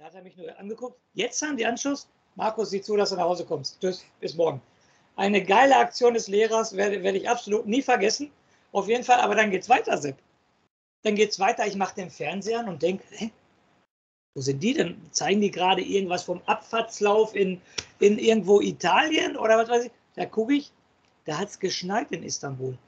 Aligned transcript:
Da 0.00 0.06
hat 0.06 0.14
er 0.14 0.22
mich 0.22 0.34
nur 0.38 0.58
angeguckt. 0.58 0.98
Jetzt 1.12 1.42
haben 1.42 1.58
die 1.58 1.66
Anschluss. 1.66 2.08
Markus, 2.34 2.70
sieh 2.70 2.80
zu, 2.80 2.96
dass 2.96 3.10
du 3.10 3.16
nach 3.16 3.24
Hause 3.24 3.44
kommst. 3.44 3.78
Tschüss, 3.82 4.02
bis 4.18 4.34
morgen. 4.34 4.62
Eine 5.14 5.44
geile 5.44 5.76
Aktion 5.76 6.14
des 6.14 6.26
Lehrers 6.26 6.74
werde, 6.74 7.02
werde 7.02 7.18
ich 7.18 7.28
absolut 7.28 7.66
nie 7.66 7.82
vergessen. 7.82 8.30
Auf 8.72 8.88
jeden 8.88 9.04
Fall, 9.04 9.20
aber 9.20 9.34
dann 9.34 9.50
geht's 9.50 9.68
weiter, 9.68 9.98
Sepp. 9.98 10.16
Dann 11.02 11.16
geht's 11.16 11.38
weiter. 11.38 11.66
Ich 11.66 11.76
mache 11.76 11.96
den 11.96 12.08
Fernseher 12.08 12.60
an 12.60 12.70
und 12.70 12.80
denke, 12.80 13.04
hä? 13.10 13.30
Wo 14.34 14.40
sind 14.40 14.62
die 14.62 14.72
denn? 14.72 14.96
Zeigen 15.10 15.42
die 15.42 15.50
gerade 15.50 15.82
irgendwas 15.82 16.22
vom 16.22 16.40
Abfahrtslauf 16.46 17.36
in, 17.36 17.60
in 17.98 18.18
irgendwo 18.18 18.62
Italien 18.62 19.36
oder 19.36 19.58
was 19.58 19.68
weiß 19.68 19.84
ich? 19.84 19.92
Da 20.14 20.24
gucke 20.24 20.54
ich, 20.54 20.72
da 21.26 21.36
hat 21.36 21.50
es 21.50 21.58
geschneit 21.58 22.10
in 22.10 22.22
Istanbul. 22.22 22.78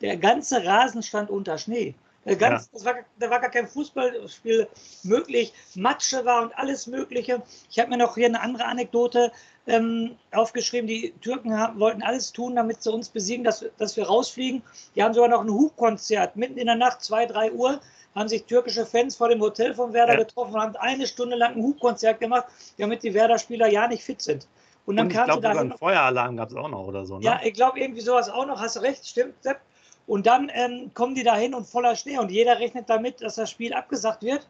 Der 0.00 0.16
ganze 0.16 0.64
Rasen 0.64 1.02
stand 1.02 1.28
unter 1.28 1.58
Schnee. 1.58 1.94
Ganz, 2.24 2.64
ja. 2.64 2.68
das 2.72 2.84
war, 2.84 2.94
da 3.18 3.30
war 3.30 3.40
gar 3.40 3.50
kein 3.50 3.68
Fußballspiel 3.68 4.66
möglich. 5.02 5.52
Matsche 5.74 6.24
war 6.24 6.42
und 6.42 6.56
alles 6.56 6.86
Mögliche. 6.86 7.42
Ich 7.70 7.78
habe 7.78 7.90
mir 7.90 7.98
noch 7.98 8.14
hier 8.14 8.26
eine 8.26 8.40
andere 8.40 8.64
Anekdote 8.64 9.30
ähm, 9.66 10.16
aufgeschrieben. 10.32 10.86
Die 10.86 11.12
Türken 11.20 11.56
haben, 11.58 11.78
wollten 11.78 12.02
alles 12.02 12.32
tun, 12.32 12.56
damit 12.56 12.82
sie 12.82 12.90
uns 12.90 13.10
besiegen, 13.10 13.44
dass, 13.44 13.64
dass 13.76 13.96
wir 13.96 14.06
rausfliegen. 14.06 14.62
Die 14.94 15.02
haben 15.02 15.12
sogar 15.12 15.28
noch 15.28 15.42
ein 15.42 15.50
Hubkonzert. 15.50 16.36
Mitten 16.36 16.56
in 16.56 16.66
der 16.66 16.76
Nacht, 16.76 17.02
2, 17.02 17.26
3 17.26 17.52
Uhr, 17.52 17.80
haben 18.14 18.28
sich 18.28 18.44
türkische 18.44 18.86
Fans 18.86 19.16
vor 19.16 19.28
dem 19.28 19.40
Hotel 19.40 19.74
von 19.74 19.92
Werder 19.92 20.14
ja. 20.14 20.20
getroffen 20.20 20.54
und 20.54 20.60
haben 20.60 20.76
eine 20.76 21.06
Stunde 21.06 21.36
lang 21.36 21.56
ein 21.56 21.62
Hubkonzert 21.62 22.20
gemacht, 22.20 22.46
damit 22.78 23.02
die 23.02 23.12
Werder-Spieler 23.12 23.68
ja 23.68 23.86
nicht 23.88 24.04
fit 24.04 24.22
sind. 24.22 24.46
Und 24.86 24.96
dann 24.96 25.06
und 25.06 25.12
kam 25.12 25.28
ich 25.28 25.40
glaube, 25.40 25.60
einen 25.60 25.78
Feueralarm 25.78 26.36
gab 26.36 26.50
es 26.50 26.56
auch 26.56 26.68
noch 26.68 26.86
oder 26.86 27.04
so. 27.06 27.18
Ne? 27.18 27.24
Ja, 27.24 27.40
ich 27.42 27.54
glaube, 27.54 27.80
irgendwie 27.80 28.02
sowas 28.02 28.28
auch 28.28 28.46
noch. 28.46 28.60
Hast 28.60 28.76
du 28.76 28.80
recht, 28.80 29.06
stimmt, 29.06 29.34
Sepp. 29.42 29.60
Und 30.06 30.26
dann 30.26 30.50
ähm, 30.52 30.90
kommen 30.94 31.14
die 31.14 31.22
da 31.22 31.36
hin 31.36 31.54
und 31.54 31.66
voller 31.66 31.96
Schnee 31.96 32.18
und 32.18 32.30
jeder 32.30 32.58
rechnet 32.58 32.90
damit, 32.90 33.22
dass 33.22 33.36
das 33.36 33.50
Spiel 33.50 33.72
abgesagt 33.72 34.22
wird. 34.22 34.46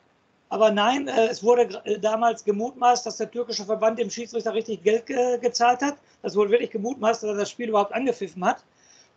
Aber 0.48 0.70
nein, 0.70 1.08
äh, 1.08 1.26
es 1.26 1.42
wurde 1.42 1.80
äh, 1.84 1.98
damals 1.98 2.44
gemutmaßt, 2.44 3.06
dass 3.06 3.16
der 3.16 3.30
türkische 3.30 3.64
Verband 3.64 3.98
dem 3.98 4.10
Schiedsrichter 4.10 4.54
richtig 4.54 4.82
Geld 4.82 5.06
ge 5.06 5.38
gezahlt 5.38 5.80
hat. 5.82 5.96
Das 6.22 6.34
wurde 6.36 6.50
wirklich 6.50 6.70
gemutmaßt, 6.70 7.22
dass 7.22 7.30
er 7.30 7.36
das 7.36 7.50
Spiel 7.50 7.68
überhaupt 7.68 7.92
angepfiffen 7.92 8.44
hat. 8.44 8.64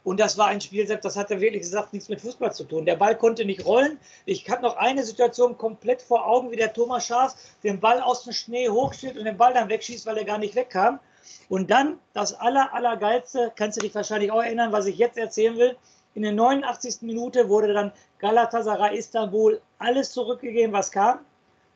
Und 0.03 0.21
das 0.21 0.37
war 0.37 0.47
ein 0.47 0.61
Spiel, 0.61 0.85
das 0.85 1.17
hat 1.17 1.31
er 1.31 1.41
wirklich 1.41 1.63
gesagt, 1.63 1.91
nichts 1.91 2.07
mit 2.07 2.21
Fußball 2.21 2.53
zu 2.53 2.63
tun. 2.63 2.85
Der 2.85 2.95
Ball 2.95 3.17
konnte 3.17 3.43
nicht 3.43 3.65
rollen. 3.65 3.99
Ich 4.25 4.49
habe 4.49 4.61
noch 4.61 4.77
eine 4.77 5.03
Situation 5.03 5.57
komplett 5.57 6.01
vor 6.01 6.25
Augen, 6.25 6.49
wie 6.49 6.55
der 6.55 6.71
Thomas 6.71 7.05
Schaaf 7.05 7.35
den 7.63 7.81
Ball 7.81 7.99
aus 7.99 8.23
dem 8.23 8.31
Schnee 8.31 8.69
hochschießt 8.69 9.17
und 9.17 9.25
den 9.25 9.35
Ball 9.35 9.53
dann 9.53 9.67
wegschießt, 9.67 10.05
weil 10.05 10.17
er 10.17 10.23
gar 10.23 10.37
nicht 10.37 10.55
wegkam. 10.55 11.01
Und 11.49 11.69
dann 11.71 11.99
das 12.13 12.33
aller, 12.33 12.73
allergeilste, 12.73 13.51
kannst 13.55 13.77
du 13.77 13.81
dich 13.81 13.93
wahrscheinlich 13.95 14.31
auch 14.31 14.41
erinnern, 14.41 14.71
was 14.71 14.85
ich 14.85 14.97
jetzt 14.97 15.17
erzählen 15.17 15.57
will. 15.57 15.75
In 16.17 16.23
der 16.23 16.31
89. 16.31 17.03
Minute 17.03 17.47
wurde 17.47 17.73
dann 17.73 17.91
Galatasaray 18.17 18.97
Istanbul 18.97 19.61
alles 19.77 20.13
zurückgegeben, 20.13 20.73
was 20.73 20.89
kam. 20.89 21.19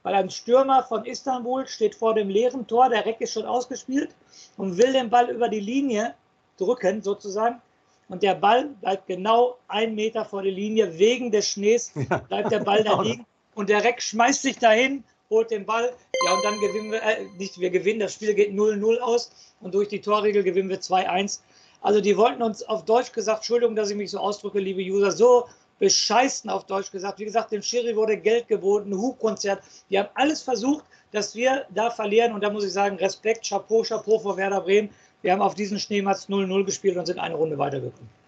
Weil 0.02 0.16
ein 0.16 0.31
Stürmer 0.31 0.81
von 0.81 1.06
Istanbul 1.06 1.68
steht 1.68 1.94
vor 1.94 2.16
dem 2.16 2.28
leeren 2.28 2.66
Tor, 2.66 2.90
der 2.90 3.06
Reck 3.06 3.22
ist 3.22 3.34
schon 3.34 3.46
ausgespielt 3.46 4.16
und 4.57 4.80
will 4.80 4.94
den 4.94 5.12
Ball 5.12 5.30
über 5.30 5.47
die 5.47 5.59
Linie 5.59 6.16
drücken, 6.57 7.03
sozusagen. 7.03 7.62
Und 8.09 8.24
der 8.24 8.34
Ball 8.34 8.69
bleibt 8.81 9.06
genau 9.06 9.59
einen 9.68 9.94
Meter 9.94 10.25
vor 10.25 10.41
der 10.41 10.53
Linie. 10.53 10.97
Wegen 10.97 11.30
des 11.30 11.47
Schnees 11.47 11.91
bleibt 12.28 12.51
der 12.51 12.62
Ball 12.62 12.84
da 12.84 13.00
liegen. 13.03 13.28
Und 13.53 13.69
der 13.69 13.84
Reck 13.84 14.01
schmeißt 14.01 14.41
sich 14.41 14.57
dahin, 14.57 15.03
holt 15.30 15.51
den 15.51 15.68
Ball. 15.68 15.94
Ja, 16.25 16.34
und 16.34 16.44
dann 16.44 16.59
gewinnen 16.59 16.94
wir, 16.94 17.03
äh, 17.03 17.25
nicht 17.38 17.59
wir 17.59 17.69
gewinnen, 17.69 18.00
das 18.00 18.16
Spiel 18.16 18.34
geht 18.34 18.53
0-0 18.53 18.97
aus. 19.01 19.30
Und 19.59 19.75
durch 19.75 19.90
die 19.90 20.01
Torregel 20.01 20.41
gewinnen 20.41 20.69
wir 20.69 20.81
2-1. 20.81 21.41
Also 21.81 22.00
die 22.00 22.16
wollten 22.16 22.44
uns 22.44 22.64
auf 22.64 22.86
Deutsch 22.86 23.12
gesagt, 23.12 23.40
Entschuldigung, 23.40 23.75
dass 23.75 23.90
ich 23.90 23.97
mich 23.97 24.12
so 24.12 24.19
ausdrücke, 24.19 24.59
liebe 24.59 24.81
User, 24.81 25.12
so 25.12 25.47
bescheißen 25.80 26.50
auf 26.50 26.66
Deutsch 26.66 26.92
gesagt. 26.92 27.19
Wie 27.19 27.25
gesagt, 27.25 27.52
dem 27.52 27.64
Schiri 27.64 27.96
wurde 27.96 28.16
Geld 28.16 28.47
geboten, 28.47 28.96
Hubkonzert. 28.96 29.64
Die 29.90 29.97
haben 29.97 30.09
alles 30.14 30.44
versucht, 30.44 30.86
dass 31.12 31.36
wir 31.36 31.66
da 31.74 31.90
verlieren. 31.90 32.34
Und 32.34 32.44
da 32.44 32.52
muss 32.52 32.64
ich 32.64 32.72
sagen, 32.72 32.97
Respekt, 32.97 33.50
Chapeau, 33.50 33.81
Chapeau 33.81 34.19
vor 34.19 34.38
Werder 34.38 34.62
Bremen. 34.62 34.92
Wir 35.24 35.34
haben 35.34 35.42
auf 35.42 35.56
diesen 35.56 35.80
Schneematz 35.80 36.28
0-0 36.30 36.66
gespielt 36.66 36.97
und 36.97 37.08
sind 37.08 37.18
eine 37.19 37.36
Runde 37.36 37.58
weitergekommen. 37.58 38.21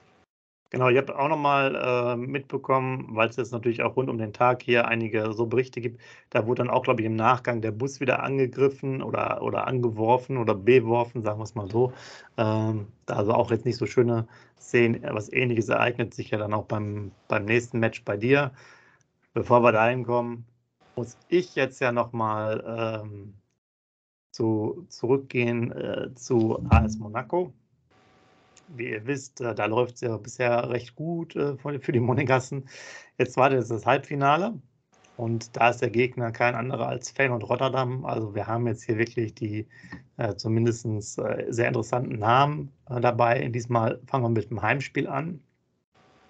Genau, 0.73 0.89
ich 0.89 0.97
habe 0.97 1.19
auch 1.19 1.27
nochmal 1.29 1.75
äh, 1.75 2.15
mitbekommen, 2.17 3.05
weil 3.11 3.29
es 3.29 3.35
jetzt 3.35 3.51
natürlich 3.51 3.83
auch 3.83 3.95
rund 3.95 4.09
um 4.09 4.17
den 4.17 4.33
Tag 4.33 4.63
hier 4.63 4.87
einige 4.87 5.31
so 5.33 5.45
Berichte 5.45 5.81
gibt, 5.81 6.01
da 6.31 6.47
wurde 6.47 6.63
dann 6.63 6.71
auch, 6.71 6.81
glaube 6.81 7.01
ich, 7.01 7.05
im 7.05 7.15
Nachgang 7.15 7.61
der 7.61 7.69
Bus 7.71 7.99
wieder 7.99 8.23
angegriffen 8.23 9.03
oder, 9.03 9.43
oder 9.43 9.67
angeworfen 9.67 10.37
oder 10.37 10.55
beworfen, 10.55 11.21
sagen 11.21 11.39
wir 11.39 11.43
es 11.43 11.53
mal 11.53 11.69
so. 11.69 11.93
Ähm, 12.37 12.87
also 13.05 13.33
auch 13.33 13.51
jetzt 13.51 13.65
nicht 13.65 13.77
so 13.77 13.85
schöne 13.85 14.27
Szenen. 14.59 15.03
Was 15.13 15.31
ähnliches 15.31 15.69
ereignet 15.69 16.15
sich 16.15 16.31
ja 16.31 16.39
dann 16.39 16.55
auch 16.55 16.65
beim, 16.65 17.11
beim 17.27 17.45
nächsten 17.45 17.77
Match 17.79 18.03
bei 18.03 18.17
dir. 18.17 18.51
Bevor 19.33 19.61
wir 19.61 19.73
dahin 19.73 20.03
kommen, 20.03 20.45
muss 20.95 21.17
ich 21.27 21.53
jetzt 21.55 21.81
ja 21.81 21.91
nochmal 21.91 22.63
ähm, 23.05 23.35
zu, 24.31 24.85
zurückgehen 24.89 25.71
äh, 25.71 26.15
zu 26.15 26.65
AS 26.69 26.97
Monaco 26.97 27.53
wie 28.75 28.89
ihr 28.89 29.05
wisst, 29.05 29.41
äh, 29.41 29.55
da 29.55 29.65
läuft 29.65 29.95
es 29.95 30.01
ja 30.01 30.17
bisher 30.17 30.69
recht 30.69 30.95
gut 30.95 31.35
äh, 31.35 31.55
für 31.57 31.91
die 31.91 31.99
Monegassen. 31.99 32.67
Jetzt 33.17 33.37
war 33.37 33.49
das 33.49 33.67
das 33.67 33.85
Halbfinale 33.85 34.53
und 35.17 35.55
da 35.55 35.69
ist 35.69 35.81
der 35.81 35.89
Gegner 35.89 36.31
kein 36.31 36.55
anderer 36.55 36.87
als 36.87 37.11
Feyenoord 37.11 37.49
Rotterdam. 37.49 38.05
Also 38.05 38.33
wir 38.35 38.47
haben 38.47 38.67
jetzt 38.67 38.83
hier 38.83 38.97
wirklich 38.97 39.35
die 39.35 39.67
äh, 40.17 40.35
zumindest 40.35 40.85
äh, 41.19 41.45
sehr 41.49 41.67
interessanten 41.67 42.19
Namen 42.19 42.71
dabei. 42.87 43.47
Diesmal 43.49 43.99
fangen 44.07 44.25
wir 44.25 44.29
mit 44.29 44.49
dem 44.49 44.61
Heimspiel 44.61 45.07
an. 45.07 45.39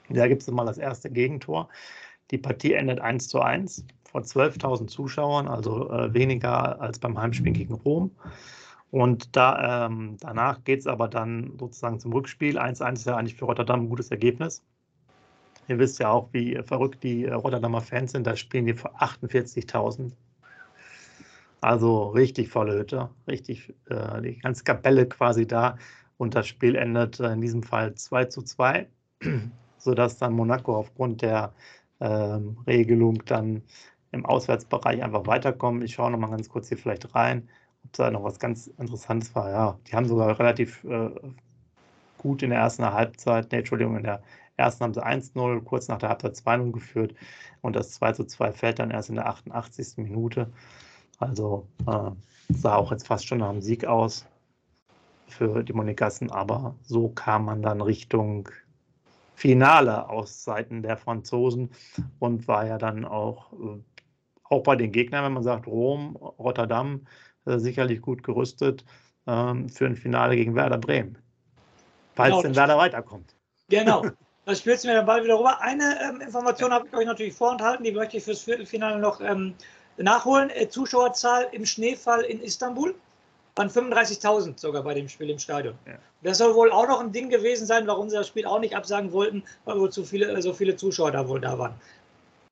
Da 0.10 0.28
gibt 0.28 0.42
es 0.42 0.52
mal 0.52 0.66
das 0.66 0.78
erste 0.78 1.10
Gegentor. 1.10 1.70
Die 2.32 2.38
Partie 2.38 2.74
endet 2.74 3.00
1 3.00 3.30
zu 3.30 3.42
1 3.42 3.86
vor 4.04 4.22
12.000 4.22 4.88
Zuschauern, 4.88 5.48
also 5.48 5.90
weniger 6.14 6.80
als 6.80 7.00
beim 7.00 7.18
Heimspiel 7.18 7.54
gegen 7.54 7.74
Rom. 7.74 8.12
Und 8.94 9.36
da, 9.36 9.88
ähm, 9.88 10.18
danach 10.20 10.64
geht 10.64 10.82
es 10.82 10.86
aber 10.86 11.08
dann 11.08 11.58
sozusagen 11.58 12.00
zum 12.00 12.14
Rückspiel. 12.14 12.60
1-1 12.60 12.94
ist 12.94 13.06
ja 13.08 13.18
eigentlich 13.18 13.34
für 13.34 13.46
Rotterdam 13.46 13.82
ein 13.82 13.90
gutes 13.90 14.12
Ergebnis. 14.12 14.62
Ihr 15.68 15.80
wisst 15.80 15.98
ja 15.98 16.12
auch, 16.12 16.30
wie 16.32 16.62
verrückt 16.62 17.02
die 17.02 17.26
äh, 17.26 17.34
Rotterdamer 17.34 17.82
Fans 17.82 18.12
sind. 18.12 18.28
Da 18.28 18.36
spielen 18.36 18.68
die 18.68 18.76
vor 18.76 18.96
48.000. 19.02 20.12
Also 21.60 22.10
richtig 22.10 22.50
volle 22.50 22.78
Hütte, 22.78 23.10
richtig 23.28 23.74
äh, 23.90 24.22
die 24.22 24.38
ganze 24.38 24.64
Kapelle 24.64 25.08
quasi 25.08 25.48
da. 25.48 25.80
Und 26.18 26.36
das 26.36 26.48
Spiel 26.48 26.76
endet 26.76 27.20
äh, 27.20 27.34
in 27.34 27.42
diesem 27.42 27.64
Fall 27.64 27.96
2 27.96 28.26
zu 28.26 28.44
2, 28.44 28.88
sodass 29.80 30.20
dann 30.20 30.34
Monaco 30.34 30.76
aufgrund 30.76 31.24
der 31.24 31.56
ähm, 32.00 32.60
Regelung 32.68 33.26
dann 33.26 33.64
im 34.12 34.24
Auswärtsbereich 34.24 35.02
einfach 35.02 35.26
weiterkommt. 35.26 35.84
Ich 35.84 35.96
schaue 35.96 36.12
nochmal 36.12 36.30
ganz 36.30 36.48
kurz 36.48 36.70
hier 36.70 36.78
vielleicht 36.78 37.16
rein 37.16 37.50
ob 37.86 37.94
da 37.94 38.12
noch 38.12 38.24
was 38.24 38.40
ganz 38.40 38.68
Interessantes 38.68 39.34
war. 39.36 39.50
Ja, 39.50 39.80
die 39.88 39.94
haben 39.94 40.08
sogar 40.08 40.38
relativ 40.40 40.84
äh, 40.84 41.10
gut 42.18 42.42
in 42.44 42.50
der 42.52 42.60
ersten 42.60 42.86
Halbzeit, 42.86 43.52
nee, 43.52 43.60
Entschuldigung, 43.60 43.98
in 43.98 44.04
der 44.04 44.22
ersten 44.58 44.84
haben 44.84 44.94
sie 44.94 45.06
1-0, 45.06 45.64
kurz 45.64 45.88
nach 45.88 45.98
der 45.98 46.10
Halbzeit 46.10 46.36
2-0 46.36 46.72
geführt 46.72 47.16
und 47.62 47.76
das 47.76 48.02
2-2 48.02 48.52
fällt 48.52 48.80
dann 48.80 48.92
erst 48.92 49.10
in 49.10 49.16
der 49.16 49.28
88. 49.28 49.98
Minute. 49.98 50.52
Also 51.20 51.68
äh, 51.88 52.12
sah 52.50 52.76
auch 52.76 52.92
jetzt 52.92 53.08
fast 53.08 53.28
schon 53.28 53.40
nach 53.40 53.50
einem 53.50 53.62
Sieg 53.62 53.86
aus 53.86 54.26
für 55.28 55.64
die 55.64 55.74
Monegassen, 55.74 56.32
aber 56.32 56.76
so 56.84 57.10
kam 57.10 57.46
man 57.46 57.62
dann 57.62 57.82
Richtung 57.82 58.50
Finale 59.36 60.10
aus 60.10 60.44
Seiten 60.44 60.84
der 60.84 60.98
Franzosen 60.98 61.72
und 62.20 62.48
war 62.48 62.68
ja 62.68 62.78
dann 62.78 63.06
auch, 63.06 63.52
äh, 63.54 63.82
auch 64.44 64.64
bei 64.64 64.76
den 64.76 64.92
Gegnern, 64.92 65.26
wenn 65.26 65.34
man 65.34 65.44
sagt, 65.44 65.68
Rom, 65.68 66.16
Rotterdam, 66.16 67.02
sicherlich 67.46 68.02
gut 68.02 68.24
gerüstet 68.24 68.86
ähm, 69.28 69.70
für 69.70 69.86
ein 69.86 69.96
Finale 69.96 70.36
gegen 70.36 70.56
Werder 70.56 70.78
Bremen. 70.78 71.18
Falls 72.16 72.30
genau, 72.30 72.42
denn 72.42 72.56
Werder 72.56 72.78
weiterkommt. 72.78 73.36
Genau. 73.70 74.06
Das 74.46 74.60
spielst 74.60 74.84
du 74.84 74.90
mir 74.90 74.96
dann 74.96 75.06
bald 75.06 75.24
wieder 75.24 75.40
rüber. 75.40 75.62
Eine 75.62 75.98
ähm, 76.02 76.20
Information 76.20 76.74
habe 76.74 76.86
ich 76.86 76.94
euch 76.94 77.06
natürlich 77.06 77.34
vorenthalten, 77.34 77.86
die 77.86 77.94
möchte 77.94 78.18
ich 78.18 78.26
fürs 78.26 78.42
Viertelfinale 78.42 79.00
noch 79.00 79.22
ähm, 79.22 79.54
nachholen. 79.96 80.50
Äh, 80.50 80.68
Zuschauerzahl 80.68 81.48
im 81.54 81.66
Schneefall 81.66 82.24
in 82.24 82.42
Istanbul 82.42 82.94
waren 83.56 83.70
35.000 83.70 84.60
sogar 84.60 84.84
bei 84.84 84.96
dem 84.96 85.08
Spiel 85.08 85.30
im 85.30 85.40
Stadion. 85.40 85.76
Ja. 85.86 85.94
Das 86.24 86.40
soll 86.40 86.56
wohl 86.56 86.72
auch 86.72 86.88
noch 86.88 87.00
ein 87.00 87.14
Ding 87.14 87.30
gewesen 87.30 87.66
sein, 87.66 87.88
warum 87.88 88.10
sie 88.10 88.18
das 88.18 88.28
Spiel 88.28 88.46
auch 88.46 88.60
nicht 88.60 88.76
absagen 88.76 89.14
wollten, 89.14 89.44
weil 89.64 89.80
wohl 89.80 89.92
zu 89.92 90.04
viele, 90.04 90.42
so 90.42 90.54
viele 90.54 90.76
Zuschauer 90.76 91.12
da 91.12 91.28
wohl 91.28 91.40
da 91.40 91.58
waren. 91.58 91.76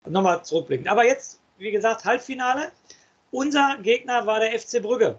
Nochmal 0.08 0.46
zurückblicken. 0.46 0.88
Aber 0.88 1.06
jetzt, 1.06 1.42
wie 1.58 1.72
gesagt, 1.72 2.06
Halbfinale. 2.06 2.72
Unser 3.32 3.78
Gegner 3.78 4.26
war 4.26 4.42
der 4.42 4.60
FC 4.60 4.82
Brügge. 4.82 5.18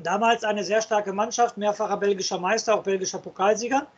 Damals 0.00 0.44
eine 0.44 0.62
sehr 0.62 0.80
starke 0.80 1.12
Mannschaft, 1.12 1.56
mehrfacher 1.56 1.96
belgischer 1.96 2.38
Meister, 2.38 2.76
auch 2.76 2.84
belgischer 2.84 3.18
Pokalsieger. 3.18 3.88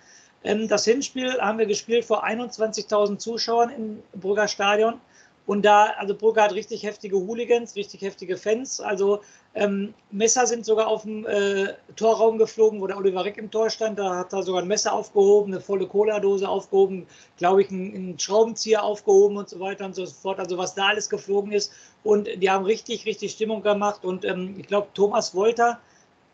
Ähm, 0.45 0.67
das 0.67 0.85
Hinspiel 0.85 1.39
haben 1.41 1.59
wir 1.59 1.67
gespielt 1.67 2.07
vor 2.07 2.25
21.000 2.25 3.19
Zuschauern 3.19 3.71
im 3.71 4.03
Brügger 4.19 4.49
Stadion. 4.49 5.01
Und 5.49 5.62
da, 5.62 5.95
also 5.97 6.15
Brügge 6.15 6.43
hat 6.43 6.53
richtig 6.53 6.83
heftige 6.83 7.17
Hooligans, 7.17 7.75
richtig 7.75 8.03
heftige 8.03 8.37
Fans. 8.37 8.81
Also 8.83 9.23
ähm, 9.55 9.95
Messer 10.11 10.47
sind 10.47 10.67
sogar 10.67 10.89
auf 10.89 11.05
dem 11.05 11.25
äh, 11.25 11.69
Torraum 11.97 12.37
geflogen, 12.37 12.83
wo 12.83 12.87
der 12.87 12.99
Oliver 12.99 13.25
Reck 13.25 13.39
im 13.39 13.50
Tor 13.50 13.71
stand. 13.71 13.99
Da 13.99 14.15
hat 14.15 14.35
er 14.35 14.43
sogar 14.43 14.61
ein 14.61 14.69
Messer 14.69 14.93
aufgehoben, 14.93 15.55
eine 15.55 15.62
volle 15.62 15.87
Cola-Dose 15.87 16.47
aufgehoben, 16.47 17.06
glaube 17.39 17.62
ich, 17.62 17.71
einen, 17.71 17.95
einen, 17.95 18.19
Schraubenzieher 18.19 18.83
aufgehoben 18.83 19.39
und 19.39 19.49
so 19.49 19.59
weiter 19.59 19.87
und 19.87 19.95
so 19.95 20.05
fort. 20.05 20.39
Also 20.39 20.59
was 20.59 20.75
da 20.75 20.89
alles 20.89 21.09
geflogen 21.09 21.53
ist. 21.53 21.73
Und 22.05 22.29
die 22.43 22.51
haben 22.51 22.67
richtig, 22.67 23.06
richtig 23.06 23.33
Stimmung 23.33 23.62
gemacht. 23.62 24.05
Und 24.05 24.27
ähm, 24.27 24.55
ich 24.59 24.67
glaube, 24.67 24.89
Thomas 24.93 25.35
Wolter, 25.35 25.81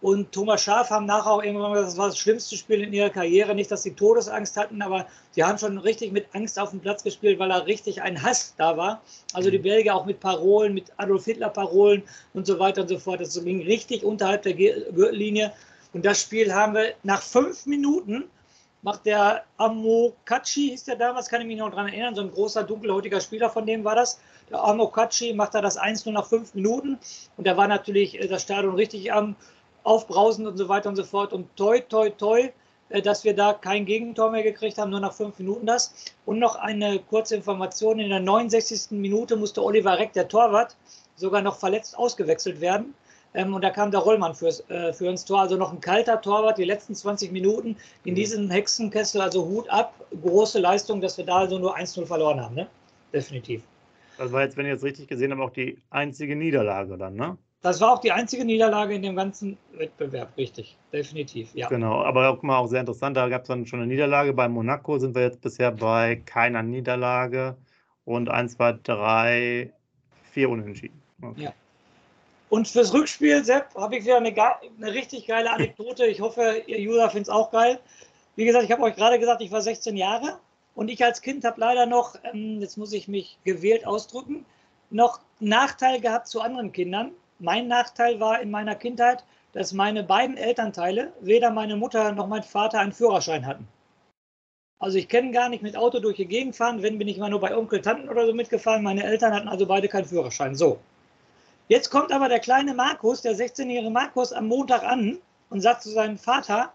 und 0.04 0.32
Thomas 0.32 0.62
Schaaf 0.62 0.90
haben 0.90 1.06
nachher 1.06 1.30
auch 1.30 1.42
irgendwann 1.42 1.72
gesagt, 1.72 1.88
das 1.88 1.96
war 1.96 2.08
das 2.08 2.18
schlimmste 2.18 2.58
Spiel 2.58 2.82
in 2.82 2.92
ihrer 2.92 3.08
Karriere. 3.08 3.54
Nicht, 3.54 3.70
dass 3.70 3.84
sie 3.84 3.94
Todesangst 3.94 4.54
hatten, 4.54 4.82
aber 4.82 5.06
sie 5.30 5.42
haben 5.42 5.56
schon 5.56 5.78
richtig 5.78 6.12
mit 6.12 6.26
Angst 6.34 6.58
auf 6.58 6.72
dem 6.72 6.80
Platz 6.80 7.02
gespielt, 7.02 7.38
weil 7.38 7.48
da 7.48 7.56
richtig 7.56 8.02
ein 8.02 8.22
Hass 8.22 8.54
da 8.58 8.76
war. 8.76 9.00
Also 9.32 9.50
die 9.50 9.58
mhm. 9.58 9.62
Belgier 9.62 9.94
auch 9.94 10.04
mit 10.04 10.20
Parolen, 10.20 10.74
mit 10.74 10.92
Adolf 10.98 11.24
Hitler 11.24 11.48
Parolen 11.48 12.02
und 12.34 12.46
so 12.46 12.58
weiter 12.58 12.82
und 12.82 12.88
so 12.88 12.98
fort. 12.98 13.22
Das 13.22 13.42
ging 13.42 13.62
richtig 13.62 14.04
unterhalb 14.04 14.42
der 14.42 14.52
Gürtellinie. 14.52 15.54
Und 15.94 16.04
das 16.04 16.20
Spiel 16.20 16.52
haben 16.52 16.74
wir 16.74 16.92
nach 17.02 17.22
fünf 17.22 17.64
Minuten 17.64 18.24
macht 18.84 19.06
der 19.06 19.44
Amokachi, 19.56 20.68
hieß 20.68 20.84
der 20.84 20.96
damals, 20.96 21.30
kann 21.30 21.40
ich 21.40 21.46
mich 21.46 21.56
noch 21.56 21.70
daran 21.70 21.88
erinnern, 21.88 22.14
so 22.14 22.20
ein 22.20 22.30
großer 22.30 22.64
dunkelhäutiger 22.64 23.18
Spieler 23.22 23.48
von 23.48 23.64
dem 23.64 23.82
war 23.82 23.96
das. 23.96 24.20
Der 24.50 24.62
Amokachi 24.62 25.32
macht 25.32 25.54
da 25.54 25.62
das 25.62 25.78
1 25.78 26.04
nur 26.04 26.12
nach 26.12 26.26
fünf 26.26 26.52
Minuten 26.52 26.98
und 27.38 27.46
da 27.46 27.56
war 27.56 27.66
natürlich 27.66 28.20
äh, 28.20 28.28
das 28.28 28.42
Stadion 28.42 28.74
richtig 28.74 29.10
am 29.10 29.36
aufbrausend 29.84 30.48
und 30.48 30.56
so 30.56 30.68
weiter 30.68 30.88
und 30.88 30.96
so 30.96 31.04
fort. 31.04 31.32
Und 31.32 31.54
toi, 31.56 31.80
toi, 31.80 32.10
toi, 32.10 32.50
äh, 32.88 33.00
dass 33.00 33.24
wir 33.24 33.34
da 33.34 33.52
kein 33.52 33.86
Gegentor 33.86 34.30
mehr 34.30 34.42
gekriegt 34.42 34.78
haben, 34.78 34.90
nur 34.90 35.00
nach 35.00 35.12
fünf 35.12 35.38
Minuten 35.38 35.66
das. 35.66 35.94
Und 36.26 36.38
noch 36.38 36.56
eine 36.56 36.98
kurze 36.98 37.36
Information: 37.36 38.00
In 38.00 38.10
der 38.10 38.20
69. 38.20 38.98
Minute 38.98 39.36
musste 39.36 39.62
Oliver 39.62 39.98
Reck, 39.98 40.12
der 40.14 40.28
Torwart, 40.28 40.76
sogar 41.16 41.42
noch 41.42 41.56
verletzt 41.56 41.96
ausgewechselt 41.96 42.60
werden. 42.60 42.94
Ähm, 43.34 43.52
und 43.52 43.62
da 43.62 43.70
kam 43.70 43.90
der 43.90 44.00
Rollmann 44.00 44.34
fürs, 44.34 44.68
äh, 44.70 44.92
für 44.92 45.06
ins 45.06 45.24
Tor. 45.24 45.40
Also 45.40 45.56
noch 45.56 45.72
ein 45.72 45.80
kalter 45.80 46.20
Torwart, 46.20 46.58
die 46.58 46.64
letzten 46.64 46.94
20 46.94 47.32
Minuten 47.32 47.76
in 48.04 48.12
mhm. 48.12 48.16
diesem 48.16 48.50
Hexenkessel. 48.50 49.20
Also 49.20 49.44
Hut 49.44 49.68
ab, 49.68 49.94
große 50.22 50.60
Leistung, 50.60 51.00
dass 51.00 51.18
wir 51.18 51.24
da 51.24 51.38
also 51.38 51.58
nur 51.58 51.76
1-0 51.76 52.06
verloren 52.06 52.40
haben. 52.40 52.54
Ne? 52.54 52.68
Definitiv. 53.12 53.62
Das 54.16 54.30
war 54.30 54.42
jetzt, 54.42 54.56
wenn 54.56 54.66
ich 54.66 54.72
jetzt 54.72 54.84
richtig 54.84 55.08
gesehen 55.08 55.32
habe, 55.32 55.42
auch 55.42 55.50
die 55.50 55.78
einzige 55.90 56.36
Niederlage 56.36 56.96
dann, 56.96 57.16
ne? 57.16 57.36
Das 57.64 57.80
war 57.80 57.94
auch 57.94 58.00
die 58.00 58.12
einzige 58.12 58.44
Niederlage 58.44 58.94
in 58.94 59.00
dem 59.00 59.16
ganzen 59.16 59.56
Wettbewerb, 59.72 60.36
richtig, 60.36 60.76
definitiv, 60.92 61.48
ja. 61.54 61.66
Genau, 61.68 62.04
aber 62.04 62.28
auch 62.28 62.42
mal 62.42 62.58
auch 62.58 62.66
sehr 62.66 62.80
interessant, 62.80 63.16
da 63.16 63.26
gab 63.30 63.40
es 63.40 63.48
dann 63.48 63.66
schon 63.66 63.78
eine 63.78 63.88
Niederlage. 63.88 64.34
Bei 64.34 64.50
Monaco 64.50 64.98
sind 64.98 65.14
wir 65.14 65.22
jetzt 65.22 65.40
bisher 65.40 65.72
bei 65.72 66.20
keiner 66.26 66.62
Niederlage 66.62 67.56
und 68.04 68.28
1, 68.28 68.58
2, 68.58 68.80
3, 68.82 69.72
4 70.32 70.50
Unentschieden. 70.50 71.00
Okay. 71.22 71.44
Ja. 71.44 71.54
Und 72.50 72.68
fürs 72.68 72.92
Rückspiel, 72.92 73.42
Sepp, 73.42 73.74
habe 73.74 73.96
ich 73.96 74.04
wieder 74.04 74.18
eine, 74.18 74.28
eine, 74.28 74.92
richtig 74.92 75.26
geile 75.26 75.50
Anekdote. 75.50 76.04
Ich 76.04 76.20
hoffe, 76.20 76.64
ihr 76.66 76.90
User 76.90 77.08
findet 77.08 77.28
es 77.28 77.34
auch 77.34 77.50
geil. 77.50 77.80
Wie 78.36 78.44
gesagt, 78.44 78.66
ich 78.66 78.72
habe 78.72 78.82
euch 78.82 78.94
gerade 78.94 79.18
gesagt, 79.18 79.40
ich 79.40 79.50
war 79.50 79.62
16 79.62 79.96
Jahre 79.96 80.38
und 80.74 80.90
ich 80.90 81.02
als 81.02 81.22
Kind 81.22 81.46
habe 81.46 81.58
leider 81.62 81.86
noch, 81.86 82.16
ähm, 82.30 82.60
jetzt 82.60 82.76
muss 82.76 82.92
ich 82.92 83.08
mich 83.08 83.38
gewählt 83.44 83.86
ausdrücken, 83.86 84.44
noch 84.90 85.20
Nachteil 85.40 86.02
gehabt 86.02 86.28
zu 86.28 86.42
anderen 86.42 86.70
Kindern 86.70 87.12
mein 87.38 87.68
Nachteil 87.68 88.20
war 88.20 88.40
in 88.40 88.50
meiner 88.50 88.74
Kindheit, 88.74 89.24
dass 89.52 89.72
meine 89.72 90.02
beiden 90.02 90.36
Elternteile, 90.36 91.12
weder 91.20 91.50
meine 91.50 91.76
Mutter 91.76 92.12
noch 92.12 92.26
mein 92.26 92.42
Vater, 92.42 92.80
einen 92.80 92.92
Führerschein 92.92 93.46
hatten. 93.46 93.68
Also 94.78 94.98
ich 94.98 95.08
kenne 95.08 95.30
gar 95.30 95.48
nicht 95.48 95.62
mit 95.62 95.76
Auto 95.76 96.00
durch 96.00 96.16
die 96.16 96.26
Gegend 96.26 96.56
fahren, 96.56 96.82
wenn 96.82 96.98
bin 96.98 97.08
ich 97.08 97.18
mal 97.18 97.30
nur 97.30 97.40
bei 97.40 97.56
Onkel, 97.56 97.80
Tanten 97.80 98.08
oder 98.08 98.26
so 98.26 98.34
mitgefahren. 98.34 98.82
Meine 98.82 99.04
Eltern 99.04 99.32
hatten 99.32 99.48
also 99.48 99.66
beide 99.66 99.88
keinen 99.88 100.04
Führerschein. 100.04 100.54
So. 100.54 100.78
Jetzt 101.68 101.90
kommt 101.90 102.12
aber 102.12 102.28
der 102.28 102.40
kleine 102.40 102.74
Markus, 102.74 103.22
der 103.22 103.34
16-jährige 103.34 103.90
Markus, 103.90 104.32
am 104.32 104.48
Montag 104.48 104.82
an 104.82 105.18
und 105.50 105.60
sagt 105.60 105.82
zu 105.82 105.90
seinem 105.90 106.18
Vater, 106.18 106.72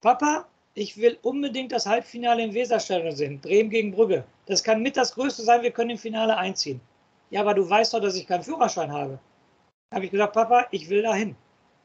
Papa, 0.00 0.46
ich 0.74 0.96
will 0.96 1.18
unbedingt 1.22 1.72
das 1.72 1.86
Halbfinale 1.86 2.42
im 2.42 2.54
Weserstadion 2.54 3.14
sehen, 3.14 3.40
Bremen 3.40 3.70
gegen 3.70 3.92
Brügge. 3.92 4.24
Das 4.46 4.62
kann 4.62 4.82
mit 4.82 4.96
das 4.96 5.14
Größte 5.14 5.42
sein, 5.42 5.62
wir 5.62 5.72
können 5.72 5.90
im 5.90 5.98
Finale 5.98 6.36
einziehen. 6.36 6.80
Ja, 7.30 7.40
aber 7.40 7.54
du 7.54 7.68
weißt 7.68 7.92
doch, 7.92 8.00
dass 8.00 8.14
ich 8.14 8.26
keinen 8.26 8.44
Führerschein 8.44 8.92
habe 8.92 9.18
habe 9.92 10.04
ich 10.04 10.10
gesagt, 10.10 10.32
Papa, 10.32 10.66
ich 10.70 10.88
will 10.88 11.02
dahin. 11.02 11.36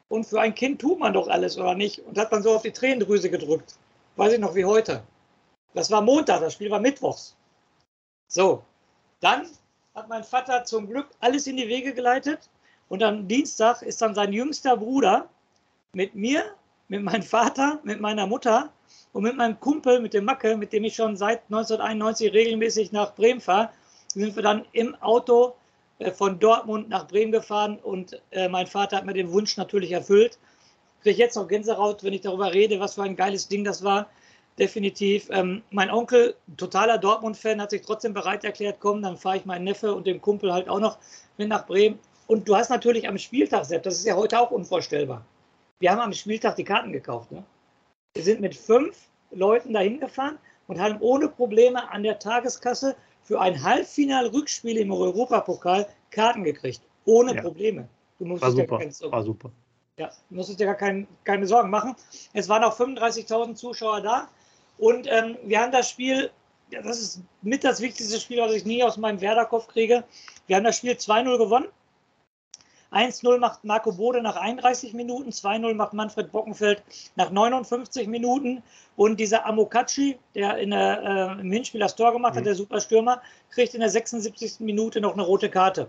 Und 0.08 0.26
für 0.26 0.40
ein 0.40 0.54
Kind 0.54 0.80
tut 0.80 0.98
man 0.98 1.12
doch 1.12 1.28
alles, 1.28 1.56
oder 1.56 1.74
nicht? 1.74 2.00
Und 2.00 2.18
hat 2.18 2.32
dann 2.32 2.42
so 2.42 2.54
auf 2.54 2.62
die 2.62 2.72
Tränendrüse 2.72 3.30
gedrückt. 3.30 3.76
Weiß 4.16 4.32
ich 4.32 4.38
noch 4.38 4.54
wie 4.54 4.64
heute. 4.64 5.02
Das 5.74 5.90
war 5.90 6.02
Montag, 6.02 6.40
das 6.40 6.52
Spiel 6.52 6.70
war 6.70 6.80
Mittwochs. 6.80 7.34
So, 8.28 8.62
dann 9.20 9.46
hat 9.94 10.08
mein 10.08 10.24
Vater 10.24 10.64
zum 10.64 10.86
Glück 10.86 11.08
alles 11.20 11.46
in 11.46 11.56
die 11.56 11.68
Wege 11.68 11.94
geleitet. 11.94 12.50
Und 12.88 13.02
am 13.02 13.26
Dienstag 13.26 13.80
ist 13.82 14.02
dann 14.02 14.14
sein 14.14 14.32
jüngster 14.32 14.76
Bruder 14.76 15.28
mit 15.94 16.14
mir, 16.14 16.42
mit 16.88 17.02
meinem 17.02 17.22
Vater, 17.22 17.80
mit 17.84 18.00
meiner 18.00 18.26
Mutter 18.26 18.70
und 19.14 19.22
mit 19.22 19.36
meinem 19.36 19.58
Kumpel, 19.60 20.00
mit 20.00 20.12
dem 20.12 20.26
Macke, 20.26 20.56
mit 20.58 20.74
dem 20.74 20.84
ich 20.84 20.94
schon 20.94 21.16
seit 21.16 21.44
1991 21.44 22.34
regelmäßig 22.34 22.92
nach 22.92 23.14
Bremen 23.14 23.40
fahre, 23.40 23.70
sind 24.08 24.36
wir 24.36 24.42
dann 24.42 24.66
im 24.72 24.94
Auto 24.96 25.54
von 26.10 26.38
Dortmund 26.38 26.88
nach 26.88 27.06
Bremen 27.06 27.32
gefahren 27.32 27.78
und 27.78 28.20
äh, 28.30 28.48
mein 28.48 28.66
Vater 28.66 28.96
hat 28.96 29.06
mir 29.06 29.12
den 29.12 29.30
Wunsch 29.32 29.56
natürlich 29.56 29.92
erfüllt. 29.92 30.38
Kriege 31.02 31.18
jetzt 31.18 31.36
noch 31.36 31.48
Gänsehaut, 31.48 32.04
wenn 32.04 32.12
ich 32.12 32.20
darüber 32.20 32.52
rede, 32.52 32.80
was 32.80 32.94
für 32.94 33.02
ein 33.02 33.16
geiles 33.16 33.48
Ding 33.48 33.64
das 33.64 33.82
war. 33.82 34.08
Definitiv. 34.58 35.28
Ähm, 35.30 35.62
mein 35.70 35.90
Onkel, 35.90 36.34
totaler 36.56 36.98
Dortmund-Fan, 36.98 37.60
hat 37.60 37.70
sich 37.70 37.82
trotzdem 37.82 38.12
bereit 38.12 38.44
erklärt, 38.44 38.76
komm, 38.80 39.02
dann 39.02 39.16
fahre 39.16 39.38
ich 39.38 39.44
meinen 39.44 39.64
Neffe 39.64 39.94
und 39.94 40.06
den 40.06 40.20
Kumpel 40.20 40.52
halt 40.52 40.68
auch 40.68 40.80
noch 40.80 40.98
mit 41.38 41.48
nach 41.48 41.66
Bremen. 41.66 41.98
Und 42.26 42.48
du 42.48 42.56
hast 42.56 42.70
natürlich 42.70 43.08
am 43.08 43.18
Spieltag, 43.18 43.64
Sepp, 43.64 43.82
das 43.82 43.98
ist 43.98 44.06
ja 44.06 44.14
heute 44.14 44.38
auch 44.38 44.50
unvorstellbar. 44.50 45.24
Wir 45.80 45.90
haben 45.90 46.00
am 46.00 46.12
Spieltag 46.12 46.56
die 46.56 46.64
Karten 46.64 46.92
gekauft. 46.92 47.32
Ne? 47.32 47.42
Wir 48.14 48.22
sind 48.22 48.40
mit 48.40 48.54
fünf 48.54 48.96
Leuten 49.30 49.72
dahin 49.72 49.98
gefahren 49.98 50.38
und 50.68 50.80
haben 50.80 50.98
ohne 51.00 51.28
Probleme 51.28 51.90
an 51.90 52.02
der 52.02 52.18
Tageskasse 52.18 52.94
für 53.32 53.40
ein 53.40 53.62
Halbfinal-Rückspiel 53.62 54.76
im 54.76 54.92
Europapokal 54.92 55.88
Karten 56.10 56.44
gekriegt. 56.44 56.82
Ohne 57.06 57.34
ja. 57.34 57.40
Probleme. 57.40 57.88
Du 58.18 58.26
musst 58.26 58.42
war, 58.42 58.50
super. 58.50 58.78
Ja 58.82 59.10
war 59.10 59.22
super. 59.22 59.50
Ja, 59.96 60.10
musstest 60.28 60.60
dir 60.60 60.66
gar 60.66 60.74
kein, 60.74 61.08
keine 61.24 61.46
Sorgen 61.46 61.70
machen. 61.70 61.96
Es 62.34 62.50
waren 62.50 62.62
auch 62.62 62.78
35.000 62.78 63.54
Zuschauer 63.54 64.02
da. 64.02 64.28
Und 64.76 65.06
ähm, 65.10 65.38
wir 65.44 65.62
haben 65.62 65.72
das 65.72 65.88
Spiel, 65.88 66.30
ja, 66.70 66.82
das 66.82 67.00
ist 67.00 67.22
mit 67.40 67.64
das 67.64 67.80
wichtigste 67.80 68.20
Spiel, 68.20 68.38
was 68.38 68.52
ich 68.52 68.66
nie 68.66 68.84
aus 68.84 68.98
meinem 68.98 69.22
Werderkopf 69.22 69.66
kriege. 69.68 70.04
Wir 70.46 70.56
haben 70.56 70.64
das 70.64 70.76
Spiel 70.76 70.92
2-0 70.92 71.38
gewonnen. 71.38 71.68
1-0 72.92 73.38
macht 73.38 73.64
Marco 73.64 73.92
Bode 73.92 74.22
nach 74.22 74.36
31 74.36 74.92
Minuten, 74.92 75.30
2-0 75.30 75.74
macht 75.74 75.94
Manfred 75.94 76.30
Bockenfeld 76.30 76.82
nach 77.16 77.30
59 77.30 78.06
Minuten. 78.06 78.62
Und 78.96 79.18
dieser 79.18 79.46
Amokachi, 79.46 80.18
der 80.34 80.58
in 80.58 80.70
der, 80.70 81.36
äh, 81.38 81.40
im 81.40 81.50
Hinspiel 81.50 81.80
das 81.80 81.96
Tor 81.96 82.12
gemacht 82.12 82.34
hat, 82.34 82.42
mhm. 82.42 82.46
der 82.46 82.54
Superstürmer, 82.54 83.22
kriegt 83.50 83.74
in 83.74 83.80
der 83.80 83.88
76. 83.88 84.60
Minute 84.60 85.00
noch 85.00 85.14
eine 85.14 85.22
rote 85.22 85.48
Karte. 85.48 85.88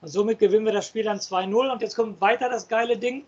Und 0.00 0.08
somit 0.08 0.38
gewinnen 0.38 0.64
wir 0.64 0.72
das 0.72 0.86
Spiel 0.86 1.04
dann 1.04 1.18
2-0. 1.18 1.70
Und 1.70 1.82
jetzt 1.82 1.96
kommt 1.96 2.20
weiter 2.20 2.48
das 2.48 2.66
geile 2.68 2.96
Ding. 2.96 3.24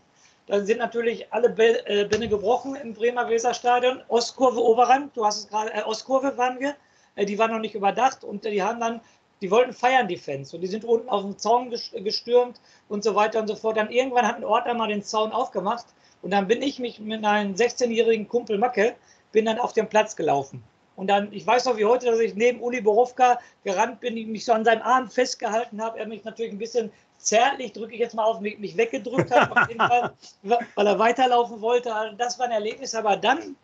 Dann 0.46 0.64
sind 0.64 0.78
natürlich 0.78 1.30
alle 1.30 1.48
äh, 1.48 2.04
Bände 2.06 2.28
gebrochen 2.28 2.74
im 2.74 2.94
Bremer 2.94 3.28
Weserstadion. 3.28 4.00
Ostkurve 4.08 4.62
Oberrand, 4.62 5.14
du 5.14 5.26
hast 5.26 5.40
es 5.40 5.48
gerade, 5.48 5.74
äh, 5.74 5.82
Ostkurve 5.82 6.38
waren 6.38 6.58
wir. 6.58 6.74
Äh, 7.16 7.26
die 7.26 7.38
waren 7.38 7.50
noch 7.50 7.58
nicht 7.58 7.74
überdacht 7.74 8.24
und 8.24 8.44
die 8.44 8.62
haben 8.62 8.80
dann 8.80 9.00
die 9.40 9.50
wollten 9.50 9.72
feiern, 9.72 10.08
die 10.08 10.16
Fans. 10.16 10.52
Und 10.52 10.60
die 10.60 10.66
sind 10.66 10.84
unten 10.84 11.08
auf 11.08 11.22
den 11.22 11.38
Zaun 11.38 11.70
gestürmt 11.70 12.60
und 12.88 13.04
so 13.04 13.14
weiter 13.14 13.40
und 13.40 13.48
so 13.48 13.56
fort. 13.56 13.76
Dann 13.76 13.90
irgendwann 13.90 14.26
hat 14.26 14.36
ein 14.36 14.44
Ort 14.44 14.66
einmal 14.66 14.88
den 14.88 15.02
Zaun 15.02 15.32
aufgemacht. 15.32 15.86
Und 16.22 16.32
dann 16.32 16.48
bin 16.48 16.62
ich 16.62 16.78
mich 16.78 16.98
mit 16.98 17.24
einem 17.24 17.54
16-jährigen 17.54 18.28
Kumpel 18.28 18.58
Macke, 18.58 18.96
bin 19.32 19.44
dann 19.44 19.58
auf 19.58 19.72
den 19.72 19.88
Platz 19.88 20.16
gelaufen. 20.16 20.62
Und 20.96 21.06
dann, 21.06 21.32
ich 21.32 21.46
weiß 21.46 21.66
noch 21.66 21.76
wie 21.76 21.84
heute, 21.84 22.06
dass 22.06 22.18
ich 22.18 22.34
neben 22.34 22.60
Uli 22.60 22.80
Borowka 22.80 23.38
gerannt 23.62 24.00
bin, 24.00 24.14
mich 24.32 24.44
so 24.44 24.52
an 24.52 24.64
seinem 24.64 24.82
Arm 24.82 25.08
festgehalten 25.08 25.80
habe. 25.80 26.00
Er 26.00 26.08
mich 26.08 26.24
natürlich 26.24 26.50
ein 26.50 26.58
bisschen 26.58 26.90
zärtlich, 27.18 27.72
drücke 27.72 27.94
ich 27.94 28.00
jetzt 28.00 28.16
mal 28.16 28.24
auf, 28.24 28.40
mich, 28.40 28.58
mich 28.58 28.76
weggedrückt 28.76 29.30
hat, 29.30 29.50
auf 29.56 29.68
jeden 29.68 29.80
Fall, 29.80 30.12
weil 30.42 30.86
er 30.86 30.98
weiterlaufen 30.98 31.60
wollte. 31.60 31.94
Also 31.94 32.16
das 32.16 32.38
war 32.40 32.46
ein 32.46 32.52
Erlebnis, 32.52 32.96
aber 32.96 33.16
dann, 33.16 33.54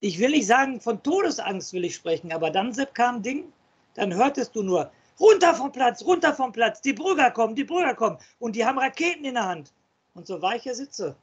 ich 0.00 0.18
will 0.18 0.30
nicht 0.30 0.48
sagen, 0.48 0.80
von 0.80 1.00
Todesangst 1.00 1.72
will 1.72 1.84
ich 1.84 1.94
sprechen, 1.94 2.32
aber 2.32 2.50
dann, 2.50 2.72
Sepp, 2.72 2.94
kam 2.94 3.16
ein 3.16 3.22
Ding, 3.22 3.52
dann 4.00 4.14
hörtest 4.14 4.56
du 4.56 4.62
nur, 4.62 4.90
runter 5.20 5.54
vom 5.54 5.70
Platz, 5.70 6.02
runter 6.02 6.32
vom 6.32 6.52
Platz, 6.52 6.80
die 6.80 6.94
Brügger 6.94 7.30
kommen, 7.30 7.54
die 7.54 7.64
Brügger 7.64 7.94
kommen 7.94 8.16
und 8.38 8.56
die 8.56 8.64
haben 8.64 8.78
Raketen 8.78 9.24
in 9.24 9.34
der 9.34 9.46
Hand. 9.46 9.72
Und 10.14 10.26
so 10.26 10.40
war 10.40 10.56
ich 10.56 10.62
hier 10.62 10.74
sitze, 10.74 11.14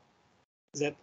Sepp. 0.74 0.96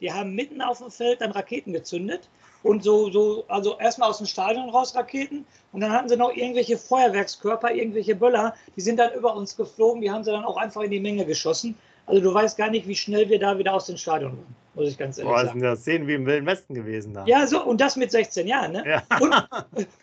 Die 0.00 0.12
haben 0.12 0.34
mitten 0.34 0.60
auf 0.60 0.78
dem 0.78 0.90
Feld 0.90 1.20
dann 1.20 1.30
Raketen 1.30 1.72
gezündet 1.72 2.28
und 2.62 2.82
so, 2.82 3.10
so 3.10 3.44
also 3.48 3.78
erstmal 3.78 4.10
aus 4.10 4.18
dem 4.18 4.26
Stadion 4.26 4.68
raus 4.68 4.94
Raketen 4.94 5.46
und 5.72 5.80
dann 5.80 5.92
hatten 5.92 6.08
sie 6.08 6.16
noch 6.16 6.34
irgendwelche 6.34 6.76
Feuerwerkskörper, 6.76 7.72
irgendwelche 7.72 8.14
Böller, 8.14 8.54
die 8.76 8.80
sind 8.80 8.98
dann 8.98 9.14
über 9.14 9.34
uns 9.34 9.56
geflogen, 9.56 10.02
die 10.02 10.10
haben 10.10 10.24
sie 10.24 10.32
dann 10.32 10.44
auch 10.44 10.56
einfach 10.56 10.82
in 10.82 10.90
die 10.90 11.00
Menge 11.00 11.24
geschossen. 11.24 11.76
Also 12.12 12.24
du 12.24 12.34
weißt 12.34 12.58
gar 12.58 12.68
nicht, 12.68 12.86
wie 12.86 12.94
schnell 12.94 13.26
wir 13.30 13.38
da 13.38 13.56
wieder 13.56 13.72
aus 13.72 13.86
dem 13.86 13.96
Stadion 13.96 14.32
waren, 14.32 14.54
muss 14.74 14.90
ich 14.90 14.98
ganz 14.98 15.16
ehrlich 15.16 15.32
Boah, 15.32 15.46
sagen. 15.46 15.60
sind 15.60 15.62
das 15.62 15.80
Szenen 15.80 16.06
wie 16.06 16.12
im 16.12 16.26
Wilden 16.26 16.44
Westen 16.44 16.74
gewesen 16.74 17.14
da. 17.14 17.24
Ja, 17.24 17.46
so, 17.46 17.64
und 17.64 17.80
das 17.80 17.96
mit 17.96 18.10
16 18.10 18.46
Jahren. 18.46 18.72
Ne? 18.72 18.84
Ja. 18.86 19.02
Und, 19.18 19.34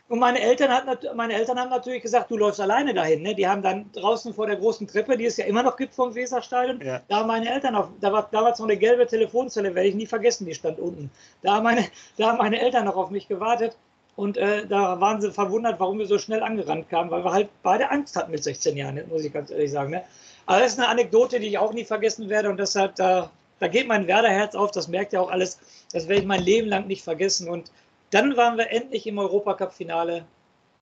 und, 0.08 0.18
meine, 0.18 0.42
Eltern 0.42 0.72
hat, 0.72 1.06
meine 1.16 1.34
Eltern 1.34 1.60
haben 1.60 1.70
natürlich 1.70 2.02
gesagt, 2.02 2.32
du 2.32 2.38
läufst 2.38 2.60
alleine 2.60 2.96
dahin. 2.96 3.22
Ne? 3.22 3.36
Die 3.36 3.48
haben 3.48 3.62
dann 3.62 3.92
draußen 3.94 4.34
vor 4.34 4.48
der 4.48 4.56
großen 4.56 4.88
Treppe, 4.88 5.18
die 5.18 5.26
es 5.26 5.38
ja 5.38 5.46
immer 5.46 5.62
noch 5.62 5.78
gibt 5.78 5.94
vom 5.94 6.16
Weserstadion, 6.16 6.82
ja. 6.84 7.00
da 7.10 7.18
haben 7.18 7.28
meine 7.28 7.48
Eltern 7.48 7.76
auf, 7.76 7.90
da 8.02 8.12
war 8.12 8.28
damals 8.32 8.58
noch 8.58 8.66
eine 8.66 8.78
gelbe 8.78 9.06
Telefonzelle, 9.06 9.76
werde 9.76 9.90
ich 9.90 9.96
nie 9.96 10.08
vergessen, 10.08 10.48
die 10.48 10.56
stand 10.56 10.80
unten. 10.80 11.12
Da 11.44 11.58
haben 11.58 11.64
meine, 11.64 11.86
da 12.18 12.30
haben 12.30 12.40
meine 12.40 12.60
Eltern 12.60 12.86
noch 12.86 12.96
auf 12.96 13.12
mich 13.12 13.28
gewartet. 13.28 13.78
Und 14.16 14.36
äh, 14.36 14.66
da 14.66 15.00
waren 15.00 15.22
sie 15.22 15.32
verwundert, 15.32 15.80
warum 15.80 16.00
wir 16.00 16.08
so 16.08 16.18
schnell 16.18 16.42
angerannt 16.42 16.90
kamen, 16.90 17.12
weil 17.12 17.24
wir 17.24 17.32
halt 17.32 17.50
beide 17.62 17.90
Angst 17.92 18.16
hatten 18.16 18.32
mit 18.32 18.44
16 18.44 18.76
Jahren, 18.76 18.96
ne? 18.96 19.06
muss 19.08 19.24
ich 19.24 19.32
ganz 19.32 19.52
ehrlich 19.52 19.72
sagen. 19.72 19.92
Ne? 19.92 20.04
Aber 20.50 20.62
das 20.62 20.74
ist 20.74 20.80
eine 20.80 20.88
Anekdote, 20.88 21.40
die 21.40 21.46
ich 21.46 21.60
auch 21.60 21.74
nie 21.74 21.86
vergessen 21.86 22.28
werde 22.28 22.50
und 22.50 22.58
deshalb, 22.58 22.96
da, 22.96 23.30
da 23.60 23.68
geht 23.68 23.88
mein 23.88 24.08
Werderherz 24.08 24.56
auf, 24.56 24.72
das 24.72 24.88
merkt 24.88 25.14
ja 25.14 25.22
auch 25.22 25.30
alles, 25.30 25.60
das 25.94 26.08
werde 26.08 26.22
ich 26.24 26.28
mein 26.28 26.42
Leben 26.42 26.68
lang 26.68 26.88
nicht 26.88 27.04
vergessen. 27.04 27.48
Und 27.48 27.72
dann 28.10 28.36
waren 28.36 28.58
wir 28.58 28.72
endlich 28.72 29.06
im 29.06 29.20
Europacup-Finale 29.20 30.26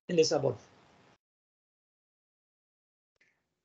in 0.08 0.16
Lissabon. 0.16 0.56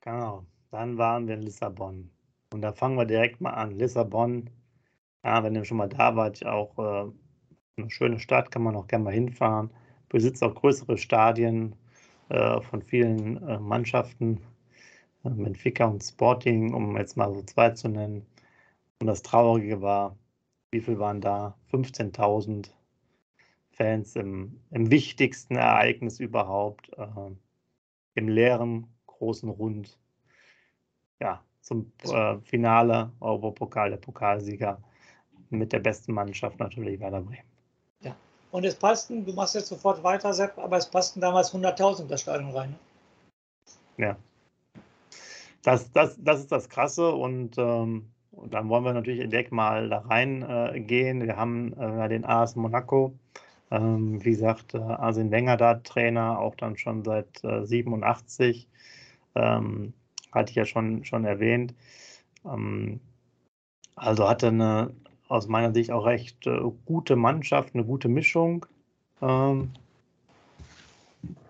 Genau, 0.01 0.43
dann 0.71 0.97
waren 0.97 1.25
wir 1.25 1.35
in 1.35 1.43
Lissabon. 1.43 2.11
Und 2.51 2.61
da 2.61 2.73
fangen 2.73 2.97
wir 2.97 3.05
direkt 3.05 3.39
mal 3.39 3.51
an. 3.51 3.71
Lissabon, 3.71 4.49
ja, 5.23 5.41
wenn 5.41 5.55
ihr 5.55 5.63
schon 5.63 5.77
mal 5.77 5.87
da 5.87 6.17
wart, 6.17 6.45
auch 6.45 6.77
äh, 6.79 7.11
eine 7.77 7.89
schöne 7.89 8.19
Stadt, 8.19 8.51
kann 8.51 8.63
man 8.63 8.75
auch 8.75 8.87
gerne 8.87 9.05
mal 9.05 9.13
hinfahren. 9.13 9.71
Besitzt 10.09 10.43
auch 10.43 10.53
größere 10.53 10.97
Stadien 10.97 11.77
äh, 12.27 12.59
von 12.59 12.81
vielen 12.81 13.41
äh, 13.47 13.57
Mannschaften. 13.57 14.41
Benfica 15.23 15.85
und 15.85 16.03
Sporting, 16.03 16.73
um 16.73 16.97
jetzt 16.97 17.15
mal 17.15 17.33
so 17.33 17.41
zwei 17.43 17.69
zu 17.71 17.87
nennen. 17.87 18.25
Und 18.99 19.07
das 19.07 19.21
Traurige 19.21 19.81
war, 19.81 20.17
wie 20.71 20.81
viel 20.81 20.99
waren 20.99 21.21
da? 21.21 21.57
15.000 21.71 22.69
Fans 23.71 24.15
im, 24.15 24.59
im, 24.71 24.91
wichtigsten 24.91 25.55
Ereignis 25.55 26.19
überhaupt, 26.19 26.89
äh, 26.97 27.31
im 28.15 28.27
leeren 28.27 28.87
großen 29.07 29.49
Rund. 29.49 29.97
Ja, 31.19 31.43
zum 31.61 31.91
äh, 32.03 32.37
Finale 32.41 33.11
Europapokal, 33.19 33.89
der 33.89 33.97
Pokalsieger 33.97 34.81
mit 35.49 35.71
der 35.71 35.79
besten 35.79 36.13
Mannschaft 36.13 36.59
natürlich 36.59 36.99
Werder 36.99 37.21
Bremen. 37.21 37.47
Ja, 38.01 38.15
und 38.51 38.65
es 38.65 38.75
passten, 38.75 39.25
du 39.25 39.33
machst 39.33 39.55
jetzt 39.55 39.67
sofort 39.67 40.03
weiter, 40.03 40.33
Sepp, 40.33 40.57
aber 40.57 40.77
es 40.77 40.89
passten 40.89 41.21
damals 41.21 41.53
100.000 41.53 42.07
das 42.07 42.21
Stadion 42.21 42.51
rein. 42.51 42.71
Ne? 42.71 44.05
Ja, 44.05 44.17
das, 45.63 45.91
das, 45.91 46.17
das 46.21 46.41
ist 46.41 46.51
das 46.51 46.69
Krasse 46.69 47.11
und, 47.11 47.57
ähm, 47.57 48.11
und 48.31 48.53
dann 48.53 48.69
wollen 48.69 48.83
wir 48.83 48.93
natürlich 48.93 49.27
direkt 49.29 49.51
mal 49.51 49.89
da 49.89 49.99
reingehen. 49.99 51.21
Äh, 51.21 51.25
wir 51.25 51.37
haben 51.37 51.73
äh, 51.73 52.09
den 52.09 52.25
AS 52.25 52.55
Monaco, 52.55 53.17
ähm, 53.71 54.23
wie 54.23 54.31
gesagt, 54.31 54.73
äh, 54.73 54.79
Arsene 54.79 55.31
Wenger 55.31 55.57
da 55.57 55.75
Trainer, 55.75 56.39
auch 56.39 56.55
dann 56.55 56.77
schon 56.77 57.03
seit 57.03 57.43
äh, 57.43 57.65
87, 57.65 58.67
ähm, 59.35 59.93
hatte 60.31 60.51
ich 60.51 60.55
ja 60.55 60.65
schon, 60.65 61.05
schon 61.05 61.25
erwähnt. 61.25 61.73
Ähm, 62.45 62.99
also 63.95 64.27
hatte 64.27 64.47
eine 64.47 64.93
aus 65.29 65.47
meiner 65.47 65.73
Sicht 65.73 65.91
auch 65.91 66.05
recht 66.05 66.45
äh, 66.45 66.59
gute 66.85 67.15
Mannschaft, 67.15 67.73
eine 67.73 67.85
gute 67.85 68.07
Mischung 68.09 68.65
ähm, 69.21 69.71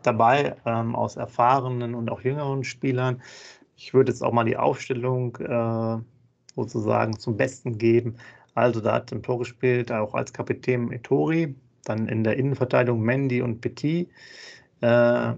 dabei 0.04 0.56
ähm, 0.66 0.96
aus 0.96 1.16
erfahrenen 1.16 1.96
und 1.96 2.10
auch 2.12 2.22
jüngeren 2.22 2.64
Spielern. 2.64 3.22
Ich 3.84 3.94
würde 3.94 4.12
jetzt 4.14 4.24
auch 4.24 4.32
mal 4.32 4.46
die 4.46 4.56
Aufstellung 4.56 5.36
äh, 5.38 5.98
sozusagen 6.56 7.20
zum 7.20 7.36
Besten 7.36 7.78
geben. 7.78 8.16
Also 8.56 8.80
da 8.80 8.94
hat 8.94 9.12
im 9.12 9.22
Tor 9.22 9.40
gespielt, 9.40 9.92
auch 9.92 10.14
als 10.14 10.32
Kapitän 10.32 10.90
Etori, 10.94 11.54
dann 11.84 12.08
in 12.08 12.24
der 12.24 12.38
Innenverteidigung 12.38 13.02
Mendy 13.02 13.42
und 13.42 13.60
Petit. 13.60 14.10
Äh, 14.80 15.34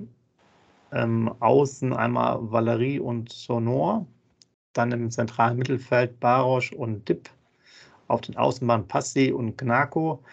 ähm, 0.92 1.34
außen 1.40 1.92
einmal 1.94 2.38
Valerie 2.52 3.00
und 3.00 3.32
Sonor, 3.32 4.06
dann 4.74 4.92
im 4.92 5.10
zentralen 5.10 5.58
Mittelfeld 5.58 6.20
Barosch 6.20 6.72
und 6.72 7.10
Dipp, 7.10 7.30
auf 8.08 8.22
den 8.22 8.38
Außenbahnen 8.38 8.88
Passi 8.88 9.32
und 9.32 9.58
Gnako, 9.58 10.24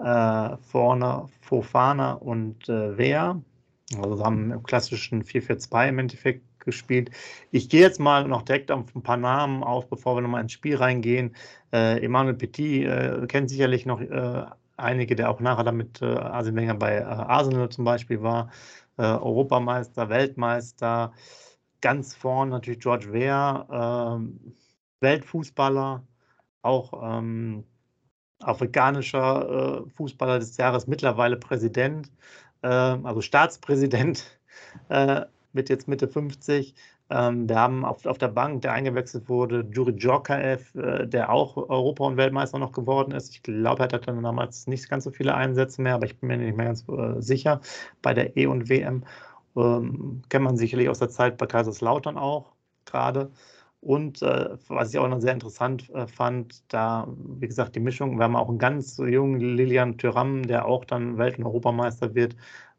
äh, 0.00 0.56
vorne 0.58 1.28
Fofana 1.40 2.12
und 2.12 2.68
äh, 2.68 2.98
Wea. 2.98 3.40
Also 3.96 4.22
haben 4.22 4.50
im 4.50 4.62
klassischen 4.62 5.24
4-4-2 5.24 5.88
im 5.88 5.98
Endeffekt 6.00 6.53
gespielt. 6.64 7.10
Ich 7.50 7.68
gehe 7.68 7.80
jetzt 7.80 8.00
mal 8.00 8.26
noch 8.26 8.42
direkt 8.42 8.70
auf 8.70 8.94
ein 8.94 9.02
paar 9.02 9.16
Namen 9.16 9.62
auf, 9.62 9.88
bevor 9.88 10.16
wir 10.16 10.22
nochmal 10.22 10.42
ins 10.42 10.52
Spiel 10.52 10.76
reingehen. 10.76 11.34
Äh, 11.72 12.04
Emmanuel 12.04 12.34
Petit 12.34 12.86
äh, 12.86 13.26
kennt 13.26 13.50
sicherlich 13.50 13.86
noch 13.86 14.00
äh, 14.00 14.44
einige, 14.76 15.16
der 15.16 15.30
auch 15.30 15.40
nachher 15.40 15.64
damit 15.64 16.02
äh, 16.02 16.06
Arsene 16.06 16.56
Wenger 16.60 16.74
bei 16.74 16.98
äh, 16.98 17.02
Arsenal 17.02 17.68
zum 17.68 17.84
Beispiel 17.84 18.22
war. 18.22 18.50
Äh, 18.96 19.02
Europameister, 19.02 20.08
Weltmeister, 20.08 21.12
ganz 21.80 22.14
vorn 22.14 22.50
natürlich 22.50 22.80
George 22.80 23.12
Weah, 23.12 24.16
ähm, 24.16 24.54
Weltfußballer, 25.00 26.02
auch 26.62 27.18
ähm, 27.18 27.64
afrikanischer 28.40 29.84
äh, 29.86 29.90
Fußballer 29.90 30.38
des 30.38 30.56
Jahres, 30.56 30.86
mittlerweile 30.86 31.36
Präsident, 31.36 32.10
also 32.62 33.20
Staatspräsident 33.20 34.40
mit 35.54 35.68
jetzt 35.68 35.88
Mitte 35.88 36.08
50. 36.08 36.74
Ähm, 37.10 37.48
wir 37.48 37.56
haben 37.56 37.84
auf, 37.84 38.06
auf 38.06 38.18
der 38.18 38.28
Bank, 38.28 38.62
der 38.62 38.72
eingewechselt 38.72 39.28
wurde, 39.28 39.66
Juri 39.72 39.94
Djorkaev, 39.94 40.74
äh, 40.76 41.06
der 41.06 41.30
auch 41.30 41.56
Europa- 41.56 42.04
und 42.04 42.16
Weltmeister 42.16 42.58
noch 42.58 42.72
geworden 42.72 43.12
ist. 43.12 43.30
Ich 43.30 43.42
glaube, 43.42 43.82
er 43.82 43.84
hatte 43.84 44.00
dann 44.00 44.22
damals 44.22 44.66
nicht 44.66 44.88
ganz 44.88 45.04
so 45.04 45.10
viele 45.10 45.34
Einsätze 45.34 45.82
mehr, 45.82 45.94
aber 45.94 46.06
ich 46.06 46.18
bin 46.18 46.28
mir 46.28 46.38
nicht 46.38 46.56
mehr 46.56 46.66
ganz 46.66 46.84
äh, 46.88 47.20
sicher. 47.20 47.60
Bei 48.02 48.14
der 48.14 48.36
E- 48.36 48.46
und 48.46 48.68
WM 48.68 49.04
ähm, 49.56 50.22
kennt 50.28 50.44
man 50.44 50.56
sicherlich 50.56 50.88
aus 50.88 50.98
der 50.98 51.10
Zeit 51.10 51.36
bei 51.38 51.46
Kaiserslautern 51.46 52.18
auch 52.18 52.52
gerade. 52.84 53.30
Und 53.80 54.22
äh, 54.22 54.56
was 54.68 54.90
ich 54.94 54.98
auch 54.98 55.08
noch 55.08 55.20
sehr 55.20 55.34
interessant 55.34 55.90
äh, 55.90 56.06
fand, 56.06 56.64
da, 56.72 57.06
wie 57.18 57.46
gesagt, 57.46 57.76
die 57.76 57.80
Mischung, 57.80 58.16
wir 58.16 58.24
haben 58.24 58.34
auch 58.36 58.48
einen 58.48 58.58
ganz 58.58 58.96
jungen 58.96 59.40
Lilian 59.40 59.98
Thuram, 59.98 60.46
der 60.46 60.64
auch 60.66 60.86
dann 60.86 61.18
Welt- 61.18 61.38
und 61.38 61.44
Europameister 61.44 62.14
wird, 62.14 62.34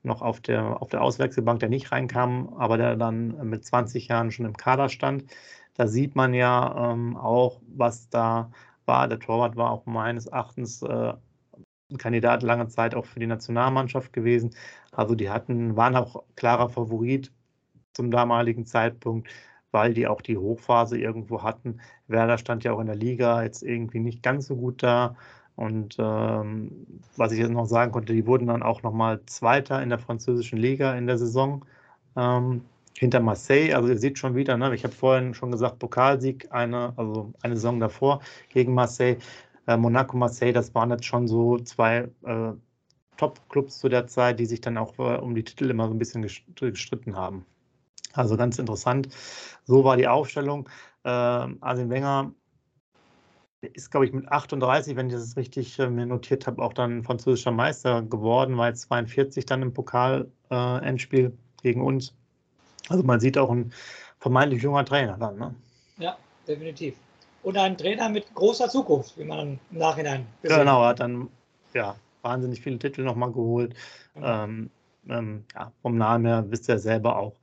noch 0.06 0.22
auf 0.22 0.42
der, 0.42 0.82
auf 0.82 0.90
der 0.90 1.02
Auswechselbank, 1.02 1.60
der 1.60 1.70
nicht 1.70 1.92
reinkam, 1.92 2.54
aber 2.58 2.78
der 2.78 2.96
dann 2.96 3.50
mit 3.50 3.66
20 3.66 4.08
Jahren 4.08 4.32
schon 4.32 4.46
im 4.46 4.58
Kader 4.58 4.90
stand. 4.90 5.26
Da 5.76 5.88
sieht 5.88 6.16
man 6.16 6.34
ja 6.34 6.92
ähm, 6.92 7.18
auch, 7.18 7.62
was 7.68 8.10
da 8.10 8.52
war. 8.86 9.08
Der 9.08 9.20
Torwart 9.20 9.56
war 9.58 9.72
auch 9.72 9.86
meines 9.86 10.28
Erachtens 10.28 10.82
äh, 10.82 11.14
ein 11.92 11.98
Kandidat 11.98 12.44
lange 12.44 12.68
Zeit 12.68 12.96
auch 12.96 13.06
für 13.06 13.20
die 13.20 13.28
Nationalmannschaft 13.28 14.14
gewesen. 14.14 14.56
Also 14.92 15.16
die 15.16 15.30
hatten, 15.30 15.76
waren 15.76 15.96
auch 15.96 16.24
klarer 16.36 16.70
Favorit 16.70 17.32
zum 17.94 18.12
damaligen 18.12 18.66
Zeitpunkt, 18.66 19.30
weil 19.72 19.94
die 19.94 20.08
auch 20.08 20.22
die 20.22 20.38
Hochphase 20.38 20.98
irgendwo 20.98 21.44
hatten. 21.44 21.82
Werder 22.08 22.38
stand 22.38 22.64
ja 22.64 22.74
auch 22.74 22.80
in 22.80 22.88
der 22.88 22.96
Liga 22.96 23.44
jetzt 23.44 23.64
irgendwie 23.64 24.00
nicht 24.00 24.24
ganz 24.24 24.48
so 24.48 24.56
gut 24.56 24.84
da. 24.84 25.16
Und 25.56 25.96
ähm, 26.00 26.86
was 27.16 27.32
ich 27.32 27.40
jetzt 27.40 27.52
noch 27.52 27.66
sagen 27.66 27.92
konnte, 27.92 28.14
die 28.14 28.26
wurden 28.26 28.48
dann 28.48 28.64
auch 28.64 28.84
nochmal 28.84 29.22
Zweiter 29.26 29.82
in 29.82 29.90
der 29.90 30.00
französischen 30.00 30.58
Liga 30.58 30.96
in 30.96 31.08
der 31.08 31.18
Saison 31.18 31.66
ähm, 32.18 32.62
hinter 32.98 33.22
Marseille. 33.22 33.74
Also 33.74 33.90
ihr 33.90 33.98
seht 33.98 34.20
schon 34.20 34.36
wieder, 34.36 34.58
ne, 34.58 34.74
ich 34.76 34.84
habe 34.84 34.94
vorhin 34.94 35.34
schon 35.34 35.52
gesagt, 35.52 35.80
Pokalsieg, 35.80 36.52
eine, 36.52 36.94
also 36.98 37.34
eine 37.42 37.56
Saison 37.56 37.80
davor 37.80 38.22
gegen 38.50 38.74
Marseille. 38.74 39.18
Äh, 39.68 39.78
Monaco, 39.78 40.18
Marseille, 40.18 40.54
das 40.54 40.76
waren 40.76 40.92
jetzt 40.92 41.06
schon 41.06 41.28
so 41.28 41.58
zwei 41.60 42.10
äh, 42.26 42.52
Top-Clubs 43.18 43.80
zu 43.80 43.90
der 43.90 44.08
Zeit, 44.08 44.40
die 44.40 44.46
sich 44.46 44.62
dann 44.62 44.78
auch 44.78 44.98
äh, 45.00 45.18
um 45.18 45.36
die 45.36 45.44
Titel 45.44 45.70
immer 45.70 45.88
so 45.88 45.94
ein 45.94 46.00
bisschen 46.00 46.22
gestritten 46.22 47.16
haben. 47.16 47.46
Also 48.14 48.38
ganz 48.38 48.60
interessant. 48.60 49.10
So 49.66 49.84
war 49.84 49.98
die 49.98 50.08
Aufstellung. 50.08 50.70
Äh, 51.04 51.10
Arsene 51.10 51.90
Wenger 51.90 52.34
ist, 53.74 53.91
glaube 53.91 54.05
ich, 54.05 54.13
mit 54.13 54.27
38, 54.29 54.95
wenn 54.95 55.07
ich 55.07 55.13
das 55.13 55.38
richtig 55.38 55.79
äh, 55.79 55.89
mir 55.89 56.05
notiert 56.05 56.48
habe, 56.48 56.62
auch 56.62 56.74
dann 56.74 57.03
französischer 57.03 57.51
Meister 57.51 58.01
geworden, 58.01 58.57
war 58.57 58.69
jetzt 58.69 58.81
42 58.81 59.45
dann 59.45 59.62
im 59.62 59.74
Pokal-Endspiel 59.74 61.25
äh, 61.25 61.31
gegen 61.62 61.81
uns. 61.81 62.13
Also 62.89 63.03
man 63.03 63.19
sieht 63.19 63.38
auch 63.38 63.50
ein 63.50 63.72
vermeintlich 64.19 64.62
junger 64.62 64.86
Trainer 64.86 65.17
dann, 65.17 65.38
ne? 65.38 65.55
Ja, 65.98 66.17
definitiv. 66.48 66.95
Und 67.43 67.57
ein 67.57 67.77
Trainer 67.77 68.10
mit 68.10 68.34
großer 68.34 68.69
Zukunft, 68.69 69.17
wie 69.17 69.24
man 69.24 69.60
im 69.72 69.77
Nachhinein 69.77 70.25
gesehen 70.41 70.60
Genau, 70.60 70.81
er 70.84 70.89
hat 70.89 71.00
dann 71.00 71.29
ja, 71.74 71.95
wahnsinnig 72.22 72.62
viele 72.62 72.79
Titel 72.79 73.03
nochmal 73.03 73.31
geholt. 73.31 73.75
Genau. 74.15 74.43
Ähm, 74.43 74.69
ähm, 75.07 75.45
ja, 75.53 75.72
vom 75.81 75.98
Namen 75.98 76.25
her 76.25 76.45
wisst 76.50 76.67
ihr 76.69 76.79
selber 76.79 77.17
auch, 77.17 77.36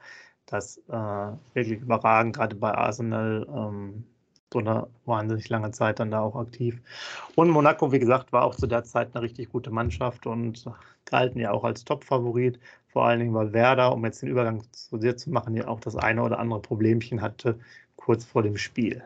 dass 0.47 0.79
äh, 0.89 1.33
wirklich 1.55 1.81
überragend, 1.81 2.37
gerade 2.37 2.57
bei 2.57 2.73
Arsenal, 2.73 3.47
ähm, 3.49 4.05
so 4.53 4.59
eine 4.61 4.87
wahnsinnig 5.07 5.49
lange 5.49 5.71
Zeit 5.71 6.01
dann 6.01 6.11
da 6.11 6.21
auch 6.21 6.37
aktiv. 6.37 6.81
Und 7.35 7.51
Monaco, 7.51 7.93
wie 7.93 7.99
gesagt, 7.99 8.33
war 8.33 8.45
auch 8.45 8.55
zu 8.55 8.67
der 8.67 8.85
Zeit 8.85 9.15
eine 9.15 9.23
richtig 9.23 9.51
gute 9.51 9.71
Mannschaft 9.71 10.27
und 10.27 10.65
galten 11.07 11.39
ja 11.41 11.51
auch 11.53 11.65
als 11.65 11.85
Top-Favorit. 11.85 12.61
Vor 12.89 13.07
allen 13.07 13.21
Dingen, 13.21 13.35
weil 13.35 13.53
Werder, 13.53 13.93
um 13.93 14.05
jetzt 14.05 14.23
den 14.23 14.29
Übergang 14.29 14.63
zu 14.73 14.99
dir 14.99 15.17
zu 15.17 15.31
machen, 15.31 15.57
ja 15.57 15.69
auch 15.69 15.81
das 15.81 15.97
eine 15.97 16.23
oder 16.23 16.39
andere 16.39 16.61
Problemchen 16.61 17.23
hatte 17.23 17.59
kurz 17.97 18.25
vor 18.25 18.43
dem 18.43 18.57
Spiel. 18.57 19.03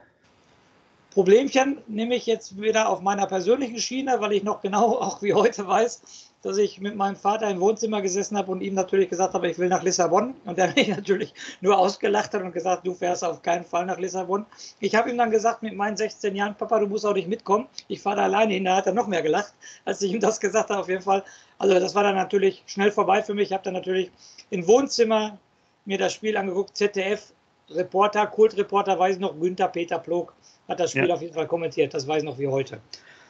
Problemchen 1.16 1.78
nehme 1.87 2.14
ich 2.14 2.26
jetzt 2.26 2.61
wieder 2.61 2.90
auf 2.90 3.00
meiner 3.00 3.26
persönlichen 3.26 3.78
Schiene, 3.78 4.20
weil 4.20 4.32
ich 4.32 4.42
noch 4.42 4.61
genau 4.61 4.99
auch 5.00 5.23
wie 5.23 5.32
heute 5.32 5.66
weiß, 5.66 6.02
dass 6.42 6.58
ich 6.58 6.78
mit 6.78 6.94
meinem 6.94 7.16
Vater 7.16 7.49
im 7.49 7.58
Wohnzimmer 7.58 8.02
gesessen 8.02 8.37
habe 8.37 8.52
und 8.52 8.61
ihm 8.61 8.75
natürlich 8.75 9.08
gesagt 9.08 9.32
habe, 9.32 9.49
ich 9.49 9.58
will 9.58 9.70
nach 9.70 9.82
Lissabon. 9.82 10.35
Und 10.44 10.58
er 10.58 10.70
mich 10.76 10.88
natürlich 10.88 11.32
nur 11.62 11.78
ausgelacht 11.78 12.35
hat 12.35 12.42
und 12.42 12.52
gesagt, 12.52 12.87
du 12.87 12.92
fährst 12.92 13.25
auf 13.25 13.40
keinen 13.40 13.64
Fall 13.64 13.87
nach 13.87 13.99
Lissabon. 13.99 14.44
Ich 14.78 14.94
habe 14.94 15.08
ihm 15.08 15.16
dann 15.16 15.30
gesagt, 15.30 15.62
mit 15.62 15.75
meinen 15.75 15.96
16 15.96 16.37
Jahren, 16.37 16.54
Papa, 16.54 16.80
du 16.80 16.87
musst 16.87 17.06
auch 17.06 17.14
nicht 17.14 17.28
mitkommen. 17.28 17.66
Ich 17.88 18.02
fahre 18.02 18.16
da 18.16 18.25
alleine 18.25 18.52
hin. 18.52 18.66
Da 18.66 18.76
hat 18.76 18.87
er 18.87 18.92
noch 18.92 19.06
mehr 19.06 19.23
gelacht, 19.23 19.54
als 19.87 20.02
ich 20.02 20.12
ihm 20.12 20.20
das 20.20 20.38
gesagt 20.38 20.68
habe, 20.68 20.80
auf 20.80 20.88
jeden 20.90 21.00
Fall. 21.00 21.25
Also 21.56 21.80
das 21.80 21.94
war 21.94 22.02
dann 22.02 22.16
natürlich 22.16 22.62
schnell 22.66 22.92
vorbei 22.92 23.23
für 23.23 23.32
mich. 23.32 23.49
Ich 23.49 23.52
habe 23.54 23.64
dann 23.64 23.73
natürlich 23.73 24.11
im 24.50 24.68
Wohnzimmer 24.68 25.38
mir 25.87 25.96
das 25.96 26.12
Spiel 26.12 26.37
angeguckt, 26.37 26.76
ZDF, 26.76 27.32
Reporter, 27.70 28.26
Kultreporter, 28.26 28.99
weiß 28.99 29.14
ich 29.14 29.20
noch, 29.20 29.40
Günther 29.40 29.68
Peter 29.68 29.99
Plog 29.99 30.35
hat 30.68 30.80
das 30.80 30.90
Spiel 30.90 31.08
ja. 31.08 31.14
auf 31.14 31.23
jeden 31.23 31.35
Fall 31.35 31.46
kommentiert, 31.46 31.94
das 31.94 32.06
weiß 32.06 32.23
ich 32.23 32.28
noch 32.28 32.38
wie 32.38 32.49
heute. 32.49 32.80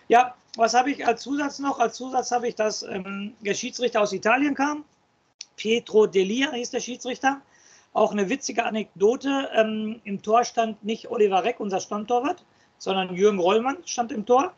Ja, 0.08 0.34
was 0.56 0.74
habe 0.74 0.90
ich 0.90 1.06
als 1.06 1.22
Zusatz 1.22 1.58
noch? 1.58 1.78
Als 1.78 1.96
Zusatz 1.96 2.30
habe 2.30 2.48
ich, 2.48 2.54
dass 2.54 2.82
ähm, 2.82 3.34
der 3.40 3.54
Schiedsrichter 3.54 4.00
aus 4.00 4.12
Italien 4.12 4.54
kam. 4.54 4.84
Pietro 5.56 6.06
Delia 6.06 6.52
hieß 6.52 6.70
der 6.70 6.80
Schiedsrichter. 6.80 7.40
Auch 7.92 8.12
eine 8.12 8.28
witzige 8.28 8.64
Anekdote. 8.64 9.48
Ähm, 9.54 10.00
Im 10.04 10.22
Tor 10.22 10.44
stand 10.44 10.82
nicht 10.84 11.10
Oliver 11.10 11.44
Reck, 11.44 11.60
unser 11.60 11.80
Stammtorwart, 11.80 12.44
sondern 12.78 13.14
Jürgen 13.14 13.38
Rollmann 13.38 13.78
stand 13.84 14.12
im 14.12 14.26
Tor. 14.26 14.52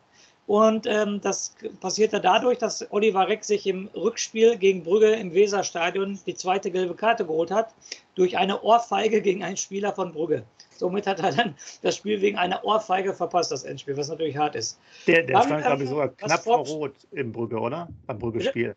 Und 0.47 0.87
ähm, 0.87 1.21
das 1.21 1.55
passierte 1.81 2.21
dadurch, 2.21 2.59
dass 2.59 2.91
Oliver 2.91 3.29
Reck 3.29 3.45
sich 3.45 3.67
im 3.67 3.89
Rückspiel 3.95 4.57
gegen 4.57 4.83
Brügge 4.83 5.11
im 5.13 5.35
Weserstadion 5.35 6.19
die 6.27 6.35
zweite 6.35 6.71
gelbe 6.71 6.95
Karte 6.95 7.27
geholt 7.27 7.51
hat, 7.51 7.75
durch 8.15 8.39
eine 8.39 8.63
Ohrfeige 8.63 9.21
gegen 9.21 9.45
einen 9.45 9.59
Spieler 9.59 9.93
von 9.93 10.13
Brügge. 10.13 10.45
Somit 10.79 11.07
hat 11.07 11.21
er 11.21 11.33
dann 11.33 11.55
das 11.83 11.97
Spiel 11.97 12.21
wegen 12.21 12.39
einer 12.39 12.65
Ohrfeige 12.65 13.13
verpasst, 13.13 13.51
das 13.51 13.65
Endspiel, 13.65 13.97
was 13.97 14.09
natürlich 14.09 14.37
hart 14.37 14.55
ist. 14.55 14.79
Der, 15.07 15.25
der 15.25 15.43
stand, 15.43 15.65
glaube 15.65 15.83
ich, 15.83 15.89
sogar 15.89 16.09
knapp 16.09 16.45
vor 16.45 16.65
Rot 16.67 16.95
im 17.11 17.33
Brügge, 17.33 17.59
oder? 17.59 17.89
Beim 18.07 18.19
Brügge-Spiel. 18.19 18.77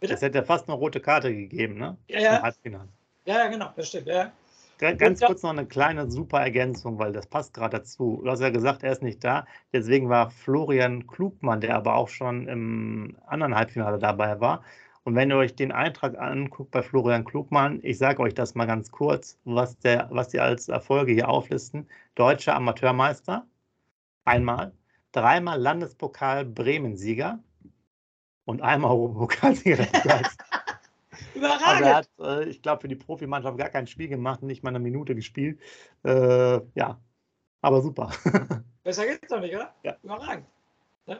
Das 0.00 0.22
hätte 0.22 0.38
ja 0.38 0.44
fast 0.44 0.68
eine 0.68 0.78
rote 0.78 1.00
Karte 1.00 1.34
gegeben, 1.34 1.76
ne? 1.76 1.96
Ja, 2.08 2.20
ja. 2.20 2.52
Ja, 3.26 3.36
ja, 3.36 3.46
genau, 3.48 3.70
das 3.76 3.88
stimmt. 3.88 4.06
Ja. 4.06 4.32
Ganz 4.78 5.20
kurz 5.20 5.42
noch 5.42 5.50
eine 5.50 5.66
kleine 5.66 6.10
super 6.10 6.40
Ergänzung, 6.40 6.98
weil 6.98 7.12
das 7.12 7.26
passt 7.26 7.52
gerade 7.52 7.78
dazu. 7.78 8.22
Du 8.24 8.30
hast 8.30 8.40
ja 8.40 8.48
gesagt, 8.48 8.82
er 8.82 8.92
ist 8.92 9.02
nicht 9.02 9.22
da. 9.22 9.46
Deswegen 9.74 10.08
war 10.08 10.30
Florian 10.30 11.06
Klugmann, 11.06 11.60
der 11.60 11.76
aber 11.76 11.96
auch 11.96 12.08
schon 12.08 12.48
im 12.48 13.18
anderen 13.26 13.54
Halbfinale 13.54 13.98
dabei 13.98 14.40
war. 14.40 14.64
Und 15.10 15.16
wenn 15.16 15.30
ihr 15.30 15.38
euch 15.38 15.56
den 15.56 15.72
Eintrag 15.72 16.16
anguckt 16.16 16.70
bei 16.70 16.84
Florian 16.84 17.24
Klugmann, 17.24 17.80
ich 17.82 17.98
sage 17.98 18.22
euch 18.22 18.32
das 18.32 18.54
mal 18.54 18.66
ganz 18.66 18.92
kurz, 18.92 19.40
was, 19.42 19.76
der, 19.80 20.06
was 20.12 20.28
die 20.28 20.38
als 20.38 20.68
Erfolge 20.68 21.10
hier 21.10 21.28
auflisten. 21.28 21.88
Deutscher 22.14 22.54
Amateurmeister, 22.54 23.44
einmal. 24.24 24.72
Dreimal 25.10 25.60
Landespokal 25.60 26.44
Bremen-Sieger 26.44 27.40
und 28.44 28.62
einmal 28.62 28.92
Europapokalsieger. 28.92 29.88
Überragend. 31.34 31.66
Also 31.66 31.84
er 31.84 31.96
hat, 31.96 32.08
äh, 32.20 32.44
ich 32.44 32.62
glaube, 32.62 32.82
für 32.82 32.88
die 32.88 32.94
Profimannschaft 32.94 33.58
gar 33.58 33.70
kein 33.70 33.88
Spiel 33.88 34.06
gemacht, 34.06 34.44
nicht 34.44 34.62
mal 34.62 34.70
eine 34.70 34.78
Minute 34.78 35.16
gespielt. 35.16 35.58
Äh, 36.04 36.60
ja, 36.76 37.00
aber 37.62 37.82
super. 37.82 38.12
Besser 38.84 39.06
geht's 39.06 39.26
doch 39.26 39.40
nicht, 39.40 39.56
oder? 39.56 39.74
Ja. 39.82 39.96
Überragend. 40.04 40.46
Ja. 41.06 41.18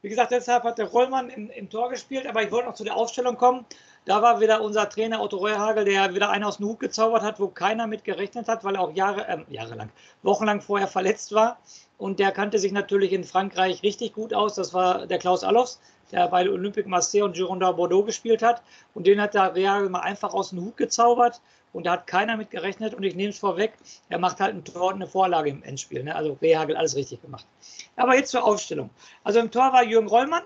Wie 0.00 0.08
gesagt, 0.08 0.30
deshalb 0.30 0.62
hat 0.62 0.78
der 0.78 0.86
Rollmann 0.86 1.28
im, 1.28 1.50
im, 1.50 1.68
Tor 1.68 1.90
gespielt, 1.90 2.28
aber 2.28 2.44
ich 2.44 2.52
wollte 2.52 2.68
noch 2.68 2.74
zu 2.74 2.84
der 2.84 2.96
Aufstellung 2.96 3.36
kommen. 3.36 3.66
Da 4.04 4.22
war 4.22 4.40
wieder 4.40 4.62
unser 4.62 4.88
Trainer 4.88 5.20
Otto 5.20 5.38
Reuhagel, 5.38 5.84
der 5.84 6.14
wieder 6.14 6.30
einen 6.30 6.44
aus 6.44 6.58
dem 6.58 6.66
Hut 6.66 6.78
gezaubert 6.78 7.22
hat, 7.22 7.40
wo 7.40 7.48
keiner 7.48 7.88
mit 7.88 8.04
gerechnet 8.04 8.46
hat, 8.46 8.62
weil 8.62 8.76
er 8.76 8.82
auch 8.82 8.94
Jahre, 8.94 9.26
äh, 9.26 9.38
jahrelang, 9.48 9.90
wochenlang 10.22 10.60
vorher 10.60 10.86
verletzt 10.86 11.32
war. 11.32 11.58
Und 11.96 12.20
der 12.20 12.30
kannte 12.30 12.60
sich 12.60 12.70
natürlich 12.70 13.12
in 13.12 13.24
Frankreich 13.24 13.82
richtig 13.82 14.12
gut 14.12 14.32
aus. 14.32 14.54
Das 14.54 14.72
war 14.72 15.08
der 15.08 15.18
Klaus 15.18 15.42
Allofs, 15.42 15.80
der 16.12 16.28
bei 16.28 16.48
Olympique 16.48 16.88
Marseille 16.88 17.24
und 17.24 17.34
Girondin 17.34 17.74
Bordeaux 17.74 18.04
gespielt 18.04 18.40
hat. 18.40 18.62
Und 18.94 19.08
den 19.08 19.20
hat 19.20 19.34
der 19.34 19.52
Real 19.56 19.88
mal 19.88 20.02
einfach 20.02 20.32
aus 20.32 20.50
dem 20.50 20.60
Hut 20.60 20.76
gezaubert. 20.76 21.40
Und 21.72 21.86
da 21.86 21.92
hat 21.92 22.06
keiner 22.06 22.36
mit 22.36 22.50
gerechnet. 22.50 22.94
Und 22.94 23.02
ich 23.02 23.14
nehme 23.14 23.30
es 23.30 23.38
vorweg, 23.38 23.74
er 24.08 24.18
macht 24.18 24.40
halt 24.40 24.54
ein 24.54 24.64
Tor 24.64 24.88
und 24.88 24.94
eine 24.94 25.06
Vorlage 25.06 25.50
im 25.50 25.62
Endspiel. 25.62 26.02
Ne? 26.02 26.14
Also 26.14 26.38
Rehagel 26.40 26.76
alles 26.76 26.96
richtig 26.96 27.22
gemacht. 27.22 27.46
Aber 27.96 28.16
jetzt 28.16 28.30
zur 28.30 28.44
Aufstellung. 28.44 28.90
Also 29.24 29.40
im 29.40 29.50
Tor 29.50 29.72
war 29.72 29.84
Jürgen 29.84 30.08
Rollmann. 30.08 30.44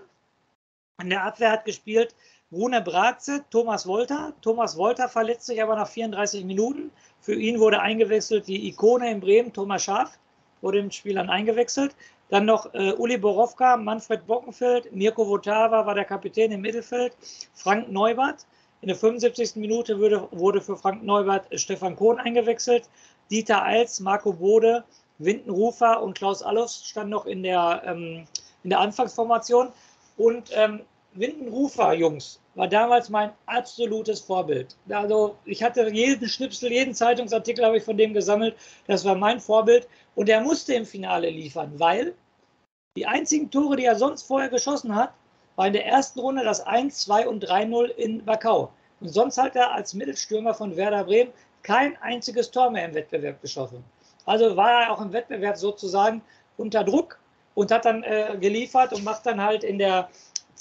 In 1.01 1.11
der 1.11 1.25
Abwehr 1.25 1.51
hat 1.51 1.65
gespielt 1.65 2.15
Rune 2.53 2.83
Bratze, 2.83 3.45
Thomas 3.51 3.87
Wolter. 3.87 4.35
Thomas 4.43 4.77
Wolter 4.77 5.09
verletzt 5.09 5.47
sich 5.47 5.63
aber 5.63 5.75
nach 5.75 5.89
34 5.89 6.45
Minuten. 6.45 6.91
Für 7.21 7.35
ihn 7.35 7.59
wurde 7.59 7.81
eingewechselt 7.81 8.47
die 8.47 8.69
Ikone 8.69 9.11
in 9.11 9.21
Bremen, 9.21 9.55
Thomas 9.55 9.85
Schaaf, 9.85 10.19
wurde 10.61 10.79
im 10.79 10.91
Spiel 10.91 11.15
dann 11.15 11.31
eingewechselt. 11.31 11.97
Dann 12.29 12.45
noch 12.45 12.73
äh, 12.75 12.93
Uli 12.93 13.17
Borowka, 13.17 13.79
Manfred 13.79 14.27
Bockenfeld, 14.27 14.93
Mirko 14.93 15.27
Votava 15.27 15.87
war 15.87 15.95
der 15.95 16.05
Kapitän 16.05 16.53
im 16.53 16.61
Mittelfeld, 16.61 17.17
Frank 17.55 17.91
Neubert. 17.91 18.47
In 18.83 18.89
der 18.89 18.97
75. 18.97 19.55
Minute 19.57 20.01
wurde, 20.01 20.27
wurde 20.33 20.61
für 20.61 20.77
Frank 20.77 21.05
Neubert 21.05 21.47
Stefan 21.55 21.95
Kohn 21.95 22.19
eingewechselt. 22.19 22.89
Dieter 23.31 23.65
Eils, 23.65 24.01
Marco 24.01 24.33
Bode, 24.33 24.83
Winden 25.19 25.51
Rufer 25.51 26.03
und 26.03 26.19
Klaus 26.19 26.43
Allofs 26.43 26.85
standen 26.85 27.11
noch 27.11 27.27
in 27.27 27.45
der, 27.45 27.83
ähm, 27.87 28.27
in 28.65 28.71
der 28.71 28.81
Anfangsformation. 28.81 29.69
Und 30.17 30.51
ähm, 30.55 30.81
Winden 31.15 31.47
Rufer, 31.47 31.93
Jungs, 31.93 32.41
war 32.57 32.67
damals 32.67 33.09
mein 33.09 33.31
absolutes 33.47 34.21
Vorbild. 34.21 34.77
Also 34.89 35.37
ich 35.45 35.63
hatte 35.63 35.89
jeden 35.89 36.29
Schnipsel, 36.29 36.73
jeden 36.73 36.95
Zeitungsartikel 36.95 37.65
habe 37.65 37.77
ich 37.77 37.85
von 37.85 37.97
dem 37.97 38.13
gesammelt. 38.13 38.57
Das 38.89 39.05
war 39.05 39.15
mein 39.15 39.39
Vorbild. 39.39 39.87
Und 40.17 40.29
er 40.29 40.41
musste 40.41 40.75
im 40.75 40.87
Finale 40.87 41.31
liefern, 41.31 41.73
weil 41.79 42.15
die 42.97 43.07
einzigen 43.07 43.49
Tore, 43.49 43.77
die 43.77 43.85
er 43.85 43.97
sonst 43.97 44.25
vorher 44.25 44.49
geschossen 44.49 44.97
hat, 44.97 45.15
war 45.57 45.67
in 45.67 45.73
der 45.73 45.87
ersten 45.87 46.21
Runde 46.21 46.45
das 46.45 46.61
1, 46.61 46.99
2 46.99 47.29
und 47.29 47.45
3-0 47.45 47.87
in 47.87 48.27
Wachau. 48.27 48.73
Und 49.01 49.09
sonst 49.09 49.39
hat 49.39 49.57
er 49.57 49.73
als 49.73 49.95
Mittelstürmer 49.95 50.55
von 50.55 50.77
Werder 50.77 51.05
Bremen 51.05 51.33
kein 51.63 51.97
einziges 52.03 52.51
Tor 52.51 52.71
mehr 52.71 52.85
im 52.85 52.95
Wettbewerb 52.95 53.41
geschossen. 53.41 53.85
Also 54.25 54.57
war 54.57 54.83
er 54.83 54.93
auch 54.93 55.01
im 55.01 55.13
Wettbewerb 55.13 55.57
sozusagen 55.57 56.23
unter 56.57 56.85
Druck 56.85 57.19
und 57.55 57.71
hat 57.71 57.85
dann 57.85 58.03
äh, 58.03 58.37
geliefert 58.41 58.93
und 58.93 59.05
macht 59.05 59.27
dann 59.27 59.43
halt 59.43 59.65
in 59.65 59.79
der 59.79 60.09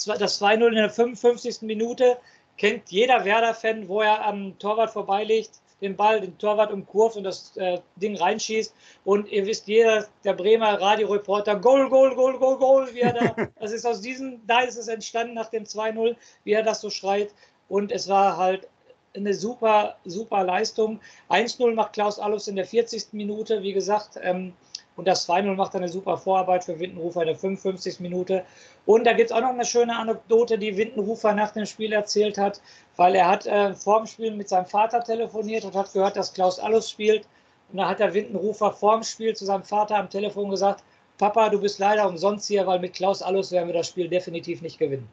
das 0.05 0.41
2-0 0.41 0.67
in 0.67 0.75
der 0.75 0.89
55. 0.89 1.61
Minute. 1.61 2.17
Kennt 2.57 2.89
jeder 2.89 3.23
Werder-Fan, 3.23 3.87
wo 3.87 4.01
er 4.01 4.25
am 4.25 4.57
Torwart 4.59 4.91
vorbeilegt 4.91 5.61
den 5.81 5.95
Ball, 5.95 6.21
den 6.21 6.37
Torwart 6.37 6.71
umkurvt 6.71 7.17
und 7.17 7.23
das 7.23 7.55
äh, 7.57 7.79
Ding 7.95 8.15
reinschießt. 8.15 8.73
Und 9.03 9.29
ihr 9.29 9.45
wisst, 9.45 9.67
jeder 9.67 10.07
der 10.23 10.33
Bremer 10.33 10.79
Radioreporter, 10.79 11.55
Goal, 11.55 11.89
Goal, 11.89 12.15
Goal, 12.15 12.37
Goal, 12.37 12.57
Goal, 12.57 12.93
wie 12.93 13.01
er 13.01 13.13
da, 13.13 13.35
das 13.59 13.71
ist 13.71 13.85
aus 13.85 14.01
diesem, 14.01 14.45
da 14.47 14.61
ist 14.61 14.77
es 14.77 14.87
entstanden 14.87 15.33
nach 15.33 15.49
dem 15.49 15.63
2-0, 15.63 16.15
wie 16.43 16.53
er 16.53 16.63
das 16.63 16.81
so 16.81 16.89
schreit. 16.89 17.33
Und 17.67 17.91
es 17.91 18.07
war 18.07 18.37
halt 18.37 18.67
eine 19.15 19.33
super, 19.33 19.97
super 20.05 20.43
Leistung. 20.43 20.99
1-0 21.29 21.73
macht 21.73 21.93
Klaus 21.93 22.19
Allofs 22.19 22.47
in 22.47 22.55
der 22.55 22.65
40. 22.65 23.13
Minute, 23.13 23.61
wie 23.61 23.73
gesagt. 23.73 24.17
Ähm, 24.21 24.53
und 24.95 25.07
das 25.07 25.27
2-0 25.27 25.55
macht 25.55 25.75
eine 25.75 25.87
super 25.87 26.17
Vorarbeit 26.17 26.65
für 26.65 26.79
Windenrufer 26.79 27.21
in 27.21 27.27
der 27.27 27.35
55. 27.35 28.01
Minute. 28.01 28.43
Und 28.85 29.05
da 29.05 29.13
gibt 29.13 29.31
es 29.31 29.35
auch 29.35 29.41
noch 29.41 29.49
eine 29.49 29.65
schöne 29.65 29.95
Anekdote, 29.95 30.57
die 30.57 30.75
Windenrufer 30.75 31.33
nach 31.33 31.51
dem 31.51 31.65
Spiel 31.65 31.93
erzählt 31.93 32.37
hat, 32.37 32.61
weil 32.97 33.15
er 33.15 33.27
hat 33.27 33.45
äh, 33.45 33.73
vor 33.73 33.99
dem 33.99 34.07
Spiel 34.07 34.31
mit 34.31 34.49
seinem 34.49 34.65
Vater 34.65 35.03
telefoniert 35.03 35.63
und 35.63 35.75
hat 35.75 35.93
gehört, 35.93 36.17
dass 36.17 36.33
Klaus 36.33 36.59
Allus 36.59 36.89
spielt. 36.89 37.25
Und 37.71 37.77
da 37.77 37.87
hat 37.87 37.99
der 37.99 38.13
Windenrufer 38.13 38.73
vor 38.73 38.95
dem 38.95 39.03
Spiel 39.03 39.35
zu 39.35 39.45
seinem 39.45 39.63
Vater 39.63 39.95
am 39.95 40.09
Telefon 40.09 40.49
gesagt, 40.49 40.83
Papa, 41.17 41.49
du 41.49 41.61
bist 41.61 41.79
leider 41.79 42.07
umsonst 42.07 42.47
hier, 42.47 42.67
weil 42.67 42.79
mit 42.79 42.93
Klaus 42.93 43.21
Allus 43.21 43.51
werden 43.51 43.67
wir 43.67 43.73
das 43.73 43.87
Spiel 43.87 44.09
definitiv 44.09 44.61
nicht 44.61 44.77
gewinnen. 44.77 45.07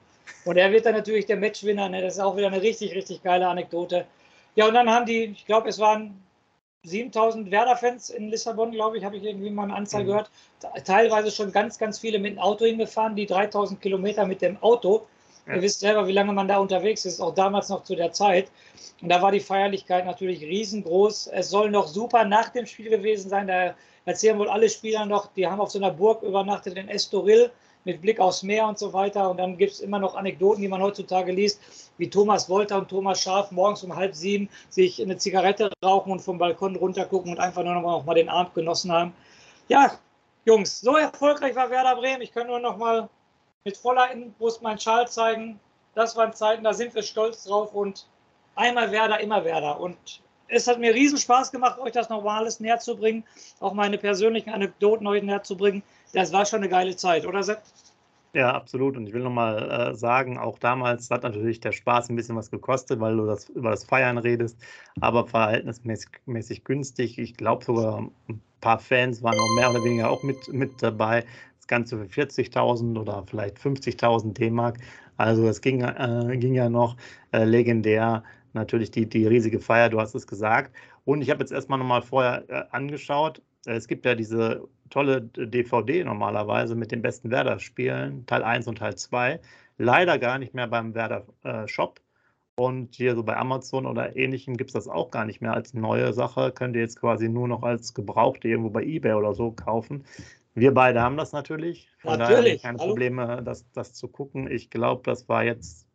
Und 0.45 0.57
er 0.57 0.73
wird 0.73 0.87
dann 0.87 0.95
natürlich 0.95 1.27
der 1.27 1.37
Matchwinner. 1.37 1.89
Ne? 1.89 2.03
Das 2.03 2.15
ist 2.15 2.21
auch 2.21 2.37
wieder 2.37 2.49
eine 2.49 2.63
richtig, 2.63 2.95
richtig 2.95 3.23
geile 3.23 3.47
Anekdote. 3.47 4.07
Ja, 4.55 4.67
und 4.67 4.75
dann 4.75 4.91
haben 4.91 5.07
die, 5.07 5.25
ich 5.25 5.47
glaube, 5.47 5.69
es 5.69 5.79
waren 5.79 6.21
7000 6.85 7.51
Werder-Fans 7.51 8.11
in 8.11 8.29
Lissabon, 8.29 8.71
glaube 8.71 8.99
ich, 8.99 9.05
habe 9.05 9.17
ich 9.17 9.25
irgendwie 9.25 9.51
mal 9.51 9.65
eine 9.65 9.75
Anzahl 9.75 10.03
mhm. 10.03 10.09
gehört. 10.09 10.31
Teilweise 10.85 11.31
schon 11.31 11.53
ganz, 11.53 11.79
ganz 11.79 11.99
viele 11.99 12.19
mit 12.19 12.33
dem 12.33 12.39
Auto 12.39 12.65
hingefahren, 12.65 13.17
die 13.17 13.27
3000 13.27 13.81
Kilometer 13.81 14.27
mit 14.27 14.43
dem 14.43 14.57
Auto 14.63 15.07
Ja. 15.47 15.57
Ihr 15.57 15.63
wisst 15.63 15.81
selber, 15.81 16.07
wie 16.07 16.13
lange 16.13 16.33
man 16.33 16.47
da 16.47 16.59
unterwegs 16.59 17.05
ist, 17.05 17.21
auch 17.21 17.35
damals 17.35 17.69
noch 17.69 17.83
zu 17.83 17.97
der 17.97 18.13
Zeit. 18.13 18.51
Und 19.01 19.09
da 19.09 19.23
war 19.23 19.33
die 19.33 19.41
Feierlichkeit 19.41 20.05
natürlich 20.05 20.43
riesengroß. 20.43 21.29
Es 21.29 21.51
soll 21.51 21.71
noch 21.71 21.89
super 21.89 22.25
nach 22.25 22.51
dem 22.51 22.67
Spiel 22.67 22.91
gewesen 22.91 23.29
sein. 23.29 23.47
Da 23.47 23.75
erzählen 24.05 24.39
wohl 24.39 24.49
alle 24.49 24.69
Spieler 24.69 25.07
noch, 25.07 25.33
die 25.33 25.47
haben 25.47 25.61
auf 25.61 25.71
so 25.71 25.79
einer 25.79 25.91
Burg 25.91 26.23
übernachtet 26.23 26.77
in 26.77 26.89
Estoril 26.89 27.51
mit 27.89 28.03
Blick 28.03 28.21
aufs 28.21 28.43
Meer 28.43 28.69
und 28.69 28.79
so 28.79 28.93
weiter. 28.93 29.31
Und 29.31 29.39
dann 29.39 29.57
gibt 29.57 29.73
es 29.73 29.81
immer 29.81 29.99
noch 29.99 30.15
Anekdoten, 30.15 30.61
die 30.61 30.69
man 30.69 30.83
heutzutage 30.83 31.33
liest, 31.33 31.59
wie 31.97 32.11
Thomas 32.11 32.49
Wolter 32.51 32.77
und 32.77 32.89
Thomas 32.89 33.23
Scharf 33.23 33.51
morgens 33.51 33.83
um 33.83 33.97
halb 33.97 34.15
sieben 34.15 34.51
sich 34.69 35.01
eine 35.03 35.17
Zigarette 35.17 35.71
rauchen 35.83 36.13
und 36.13 36.21
vom 36.21 36.37
Balkon 36.37 36.77
runtergucken 36.77 37.33
und 37.33 37.41
einfach 37.41 37.65
nur 37.65 37.75
noch 37.75 38.05
mal 38.05 38.15
den 38.15 38.29
Abend 38.29 38.55
genossen 38.55 38.93
haben. 38.93 39.15
Ja, 39.69 39.99
Jungs, 40.45 40.81
so 40.81 40.97
erfolgreich 40.97 41.57
war 41.57 41.71
Werder 41.71 41.97
Bremen. 41.97 42.21
Ich 42.21 42.33
kann 42.33 42.47
nur 42.47 42.61
noch 42.61 42.77
mal 42.77 43.09
mit 43.65 43.79
voller 43.79 44.11
Inbrust 44.13 44.61
meinen 44.63 44.79
Schal 44.79 45.09
zeigen. 45.09 45.59
Das 45.95 46.15
waren 46.15 46.35
Zeiten, 46.35 46.65
da 46.65 46.75
sind 46.75 46.95
wir 46.95 47.03
stolz 47.03 47.45
drauf 47.45 47.73
und 47.73 48.07
einmal 48.55 48.93
Werder, 48.93 49.19
immer 49.21 49.45
Werder. 49.45 49.81
Und 49.81 49.97
es 50.49 50.67
hat 50.67 50.81
mir 50.81 50.95
riesen 50.95 51.19
Spaß 51.19 51.53
gemacht, 51.53 51.79
euch 51.79 51.93
das 51.93 52.09
nochmal 52.09 52.41
alles 52.41 52.61
näher 52.61 52.79
zu 52.79 52.97
bringen, 52.97 53.25
auch 53.61 53.75
meine 53.75 53.99
persönlichen 53.99 54.51
Anekdoten 54.51 55.07
euch 55.07 55.23
näher 55.23 55.43
zu 55.43 55.57
bringen. 55.57 55.83
Das 56.13 56.33
war 56.33 56.47
schon 56.47 56.61
eine 56.61 56.69
geile 56.69 56.97
Zeit, 56.97 57.27
oder 57.27 57.43
Sepp? 57.43 57.63
Ja, 58.35 58.53
absolut. 58.53 58.97
Und 58.97 59.07
ich 59.07 59.15
will 59.15 59.23
nochmal 59.23 59.71
äh, 59.71 59.95
sagen, 59.95 60.39
auch 60.39 60.59
damals 60.59 61.11
hat 61.11 61.23
natürlich 61.23 61.61
der 61.61 61.73
Spaß 61.73 62.11
ein 62.11 62.17
bisschen 62.17 62.37
was 62.37 62.51
gekostet, 62.51 63.01
weil 63.01 63.17
du 63.17 63.27
das, 63.27 63.49
über 63.49 63.71
das 63.71 63.85
Feiern 63.85 64.19
redest, 64.19 64.59
aber 65.01 65.27
verhältnismäßig 65.27 66.65
günstig. 66.65 67.19
Ich 67.19 67.37
glaube 67.37 67.65
sogar 67.65 68.11
ein 68.29 68.43
paar 68.61 68.79
Fans 68.79 69.23
waren 69.23 69.37
noch 69.37 69.55
mehr 69.57 69.71
oder 69.71 69.83
weniger 69.83 70.11
auch 70.11 70.23
mit, 70.23 70.53
mit 70.53 70.83
dabei. 70.83 71.25
Das 71.57 71.67
Ganze 71.67 71.99
für 71.99 72.23
40.000 72.23 72.99
oder 73.01 73.25
vielleicht 73.27 73.57
50.000 73.59 74.35
D-Mark. 74.35 74.79
Also 75.17 75.49
es 75.49 75.61
ging, 75.61 75.83
äh, 75.83 76.37
ging 76.37 76.55
ja 76.55 76.69
noch 76.69 76.97
äh, 77.33 77.45
legendär. 77.45 78.23
Natürlich 78.59 78.91
die, 78.91 79.09
die 79.09 79.27
riesige 79.27 79.61
Feier, 79.61 79.89
du 79.89 80.01
hast 80.01 80.15
es 80.15 80.27
gesagt. 80.27 80.75
Und 81.05 81.23
ich 81.23 81.31
habe 81.31 81.41
jetzt 81.41 81.53
erstmal 81.53 81.79
nochmal 81.79 82.03
vorher 82.03 82.45
äh, 82.49 82.65
angeschaut. 82.71 83.41
Es 83.65 83.87
gibt 83.87 84.05
ja 84.05 84.15
diese 84.15 84.67
tolle 84.91 85.23
DVD 85.23 86.05
normalerweise 86.05 86.75
mit 86.75 86.91
den 86.91 87.03
besten 87.03 87.31
Werder-Spielen, 87.31 88.27
Teil 88.27 88.43
1 88.43 88.67
und 88.67 88.79
Teil 88.79 88.97
2. 88.97 89.41
Leider 89.79 90.19
gar 90.19 90.39
nicht 90.39 90.55
mehr 90.55 90.67
beim 90.67 90.95
Werder-Shop. 90.95 91.99
Äh, 91.99 92.03
und 92.61 92.97
hier 92.97 93.15
so 93.15 93.23
bei 93.23 93.37
Amazon 93.37 93.87
oder 93.87 94.17
ähnlichem 94.17 94.57
gibt 94.57 94.71
es 94.71 94.75
das 94.75 94.89
auch 94.89 95.13
gar 95.13 95.25
nicht 95.25 95.41
mehr 95.41 95.55
als 95.55 95.75
neue 95.75 96.13
Sache. 96.13 96.51
Könnt 96.51 96.75
ihr 96.75 96.83
jetzt 96.83 96.99
quasi 97.01 97.29
nur 97.29 97.47
noch 97.47 97.63
als 97.63 97.95
Gebrauchte 97.95 98.49
irgendwo 98.49 98.71
bei 98.71 98.83
Ebay 98.83 99.13
oder 99.13 99.33
so 99.33 99.53
kaufen. 99.53 100.03
Wir 100.55 100.75
beide 100.75 101.01
haben 101.01 101.17
das 101.17 101.31
natürlich. 101.31 101.89
Von 101.99 102.19
natürlich. 102.19 102.63
keine 102.63 102.79
Hallo. 102.79 102.89
Probleme, 102.89 103.43
das, 103.45 103.71
das 103.71 103.95
zu 103.95 104.09
gucken. 104.09 104.51
Ich 104.51 104.71
glaube, 104.71 105.03
das 105.05 105.29
war 105.29 105.45
jetzt 105.45 105.88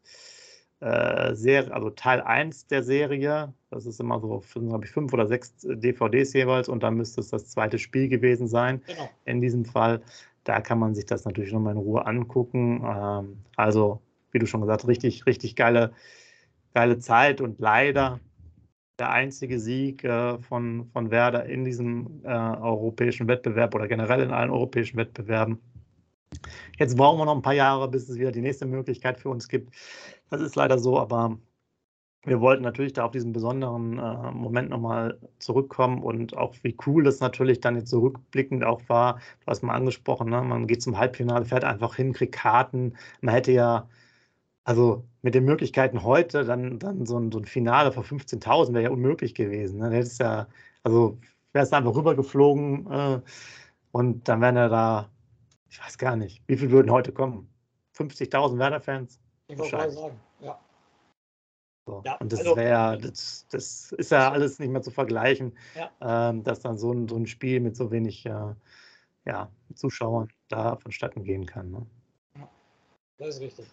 äh, 0.84 1.34
Serie, 1.36 1.74
also 1.74 1.90
Teil 1.90 2.22
1 2.22 2.68
der 2.68 2.84
Serie. 2.84 3.54
Das 3.70 3.86
ist 3.86 4.00
immer 4.00 4.20
so, 4.20 4.44
glaube 4.54 4.86
ich, 4.86 4.92
fünf 4.92 5.14
oder 5.14 5.28
sechs 5.28 5.56
DVDs 5.62 6.34
jeweils 6.34 6.68
und 6.68 6.84
dann 6.84 6.96
müsste 6.96 7.22
es 7.22 7.30
das 7.30 7.48
zweite 7.50 7.80
Spiel 7.80 8.10
gewesen 8.10 8.48
sein. 8.48 8.82
Genau. 8.86 9.10
In 9.26 9.42
diesem 9.42 9.66
Fall. 9.66 10.02
Da 10.44 10.60
kann 10.60 10.78
man 10.78 10.94
sich 10.94 11.06
das 11.06 11.24
natürlich 11.24 11.54
nochmal 11.54 11.74
in 11.74 11.80
Ruhe 11.80 12.06
angucken. 12.06 12.84
Ähm, 12.86 13.38
also, 13.56 14.02
wie 14.32 14.40
du 14.40 14.46
schon 14.46 14.60
gesagt 14.60 14.84
hast, 14.84 14.90
richtig, 14.90 15.26
richtig 15.26 15.56
geile, 15.56 15.94
geile 16.74 17.00
Zeit 17.00 17.40
und 17.40 17.60
leider 17.60 18.20
der 19.00 19.10
einzige 19.10 19.60
Sieg 19.60 20.04
äh, 20.04 20.38
von, 20.40 20.90
von 20.92 21.12
Werder 21.12 21.46
in 21.46 21.64
diesem 21.64 22.22
äh, 22.26 22.28
europäischen 22.28 23.30
Wettbewerb 23.30 23.74
oder 23.74 23.88
generell 23.88 24.22
in 24.22 24.32
allen 24.32 24.52
europäischen 24.52 24.98
Wettbewerben. 24.98 25.60
Jetzt 26.78 26.98
brauchen 26.98 27.20
wir 27.20 27.26
noch 27.26 27.36
ein 27.36 27.42
paar 27.42 27.54
Jahre, 27.54 27.88
bis 27.90 28.10
es 28.10 28.18
wieder 28.18 28.32
die 28.32 28.42
nächste 28.42 28.66
Möglichkeit 28.66 29.20
für 29.20 29.30
uns 29.30 29.48
gibt. 29.48 29.74
Das 30.34 30.42
ist 30.42 30.56
leider 30.56 30.80
so, 30.80 31.00
aber 31.00 31.38
wir 32.24 32.42
wollten 32.42 32.64
natürlich 32.64 32.94
da 32.94 33.06
auf 33.06 33.12
diesen 33.12 33.34
besonderen 33.34 34.00
äh, 34.00 34.32
Moment 34.32 34.72
nochmal 34.72 35.20
zurückkommen 35.40 36.02
und 36.04 36.36
auch 36.36 36.56
wie 36.64 36.76
cool 36.88 37.04
das 37.04 37.20
natürlich 37.20 37.62
dann 37.62 37.76
jetzt 37.76 37.92
zurückblickend 37.92 38.64
auch 38.64 38.82
war. 38.90 39.20
Du 39.42 39.48
hast 39.48 39.62
mal 39.64 39.76
angesprochen, 39.76 40.30
ne? 40.32 40.42
man 40.42 40.68
geht 40.68 40.82
zum 40.82 40.98
Halbfinale, 40.98 41.46
fährt 41.46 41.64
einfach 41.66 41.96
hin, 41.98 42.14
kriegt 42.14 42.34
Karten. 42.34 42.96
Man 43.22 43.36
hätte 43.36 43.52
ja, 43.52 43.88
also 44.66 45.06
mit 45.24 45.36
den 45.36 45.46
Möglichkeiten 45.46 46.04
heute, 46.04 46.46
dann, 46.46 46.80
dann 46.80 47.06
so, 47.06 47.20
ein, 47.20 47.32
so 47.32 47.40
ein 47.40 47.46
Finale 47.46 47.92
vor 47.92 48.04
15.000 48.04 48.74
wäre 48.74 48.86
ja 48.86 48.92
unmöglich 48.92 49.36
gewesen. 49.36 49.80
Ne? 49.80 49.92
Hättest 49.92 50.20
ja, 50.22 50.48
also 50.84 51.20
wärst 51.54 51.74
einfach 51.74 51.96
rübergeflogen 51.96 52.92
äh, 52.92 53.22
und 53.92 54.28
dann 54.30 54.42
wären 54.42 54.58
ja 54.58 54.70
da, 54.70 55.10
ich 55.70 55.80
weiß 55.82 55.98
gar 56.00 56.16
nicht, 56.16 56.44
wie 56.48 56.58
viel 56.58 56.72
würden 56.72 56.92
heute 56.92 57.12
kommen? 57.14 57.50
50.000 57.96 58.60
Werder-Fans? 58.60 59.23
Ich 59.54 59.60
wollte 59.60 59.76
gerade 59.76 59.92
sagen, 59.92 60.20
ja. 60.40 60.60
So. 61.86 62.02
Ja, 62.06 62.16
und 62.16 62.32
das 62.32 62.40
also, 62.40 62.56
wäre, 62.56 62.98
das, 62.98 63.46
das, 63.52 63.92
ist 63.92 64.12
ja 64.12 64.32
alles 64.32 64.58
nicht 64.58 64.70
mehr 64.70 64.82
zu 64.82 64.92
vergleichen, 64.92 65.58
ja. 65.76 66.30
ähm, 66.30 66.44
dass 66.44 66.62
dann 66.62 66.78
so 66.78 66.94
ein, 66.94 67.10
so 67.10 67.18
ein 67.18 67.28
Spiel 67.28 67.60
mit 67.60 67.76
so 67.76 67.92
wenig 67.92 68.26
äh, 68.26 68.54
ja, 69.26 69.52
Zuschauern 69.76 70.30
da 70.48 70.78
vonstatten 70.78 71.24
gehen 71.26 71.46
kann. 71.46 71.72
Ne? 71.72 71.86
Ja, 72.38 72.50
das 73.18 73.36
ist 73.36 73.42
richtig. 73.42 73.66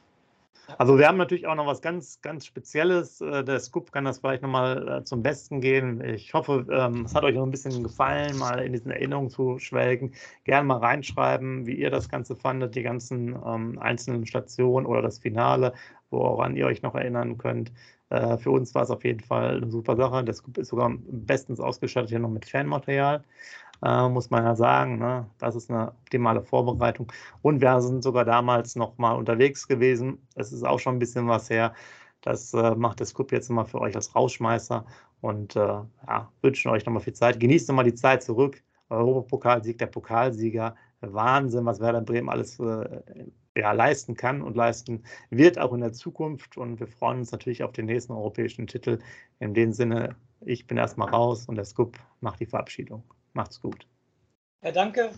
Also 0.78 0.98
wir 0.98 1.08
haben 1.08 1.18
natürlich 1.18 1.46
auch 1.46 1.54
noch 1.54 1.66
was 1.66 1.82
ganz, 1.82 2.20
ganz 2.22 2.46
Spezielles. 2.46 3.20
Äh, 3.20 3.44
der 3.44 3.60
Scoop 3.60 3.92
kann 3.92 4.04
das 4.04 4.18
vielleicht 4.18 4.42
nochmal 4.42 4.88
äh, 4.88 5.04
zum 5.04 5.22
Besten 5.22 5.60
gehen. 5.60 6.02
Ich 6.02 6.32
hoffe, 6.34 6.66
ähm, 6.70 7.04
es 7.04 7.14
hat 7.14 7.24
euch 7.24 7.34
noch 7.34 7.44
ein 7.44 7.50
bisschen 7.50 7.82
gefallen, 7.82 8.36
mal 8.38 8.60
in 8.60 8.72
diesen 8.72 8.90
Erinnerungen 8.90 9.30
zu 9.30 9.58
schwelgen. 9.58 10.12
Gerne 10.44 10.66
mal 10.66 10.78
reinschreiben, 10.78 11.66
wie 11.66 11.74
ihr 11.74 11.90
das 11.90 12.08
Ganze 12.08 12.36
fandet, 12.36 12.74
die 12.74 12.82
ganzen 12.82 13.36
ähm, 13.46 13.78
einzelnen 13.78 14.26
Stationen 14.26 14.86
oder 14.86 15.02
das 15.02 15.18
Finale, 15.18 15.74
woran 16.10 16.56
ihr 16.56 16.66
euch 16.66 16.82
noch 16.82 16.94
erinnern 16.94 17.38
könnt. 17.38 17.72
Äh, 18.10 18.38
für 18.38 18.50
uns 18.50 18.74
war 18.74 18.82
es 18.82 18.90
auf 18.90 19.04
jeden 19.04 19.20
Fall 19.20 19.56
eine 19.56 19.70
super 19.70 19.96
Sache. 19.96 20.24
Der 20.24 20.34
Scoop 20.34 20.58
ist 20.58 20.68
sogar 20.68 20.92
bestens 21.10 21.60
ausgestattet 21.60 22.10
hier 22.10 22.18
noch 22.18 22.30
mit 22.30 22.44
Fanmaterial 22.44 23.24
äh, 23.82 24.08
muss 24.08 24.30
man 24.30 24.44
ja 24.44 24.54
sagen. 24.56 24.98
Ne? 24.98 25.26
Das 25.38 25.56
ist 25.56 25.70
eine 25.70 25.88
optimale 25.88 26.42
Vorbereitung. 26.42 27.12
Und 27.42 27.60
wir 27.60 27.80
sind 27.80 28.02
sogar 28.02 28.24
damals 28.24 28.76
noch 28.76 28.98
mal 28.98 29.12
unterwegs 29.12 29.66
gewesen. 29.68 30.18
Es 30.34 30.52
ist 30.52 30.64
auch 30.64 30.78
schon 30.78 30.96
ein 30.96 30.98
bisschen 30.98 31.28
was 31.28 31.50
her. 31.50 31.74
Das 32.22 32.52
äh, 32.54 32.74
macht 32.74 33.00
der 33.00 33.06
Scoop 33.06 33.32
jetzt 33.32 33.50
immer 33.50 33.64
für 33.64 33.80
euch 33.80 33.94
als 33.96 34.14
Rausschmeißer 34.14 34.84
und 35.22 35.56
äh, 35.56 35.60
ja, 35.60 36.32
wünschen 36.42 36.70
euch 36.70 36.84
nochmal 36.84 37.02
viel 37.02 37.14
Zeit. 37.14 37.40
Genießt 37.40 37.68
nochmal 37.68 37.84
die 37.84 37.94
Zeit 37.94 38.22
zurück. 38.22 38.62
Europapokalsieg, 38.90 39.78
der 39.78 39.86
Pokalsieger. 39.86 40.74
Wahnsinn, 41.00 41.64
was 41.64 41.80
Werder 41.80 42.02
Bremen 42.02 42.28
alles 42.28 42.58
äh, 42.60 43.02
ja, 43.56 43.72
leisten 43.72 44.14
kann 44.14 44.42
und 44.42 44.56
leisten 44.56 45.02
wird, 45.30 45.58
auch 45.58 45.72
in 45.72 45.80
der 45.80 45.92
Zukunft. 45.92 46.56
Und 46.56 46.78
wir 46.78 46.86
freuen 46.86 47.20
uns 47.20 47.32
natürlich 47.32 47.62
auf 47.62 47.72
den 47.72 47.86
nächsten 47.86 48.12
europäischen 48.12 48.66
Titel. 48.66 48.98
In 49.38 49.54
dem 49.54 49.72
Sinne, 49.72 50.16
ich 50.40 50.66
bin 50.66 50.76
erstmal 50.76 51.08
raus 51.08 51.46
und 51.46 51.56
der 51.56 51.64
Scoop 51.64 51.98
macht 52.20 52.40
die 52.40 52.46
Verabschiedung. 52.46 53.02
Macht's 53.32 53.60
gut. 53.60 53.86
Ja, 54.62 54.72
danke. 54.72 55.10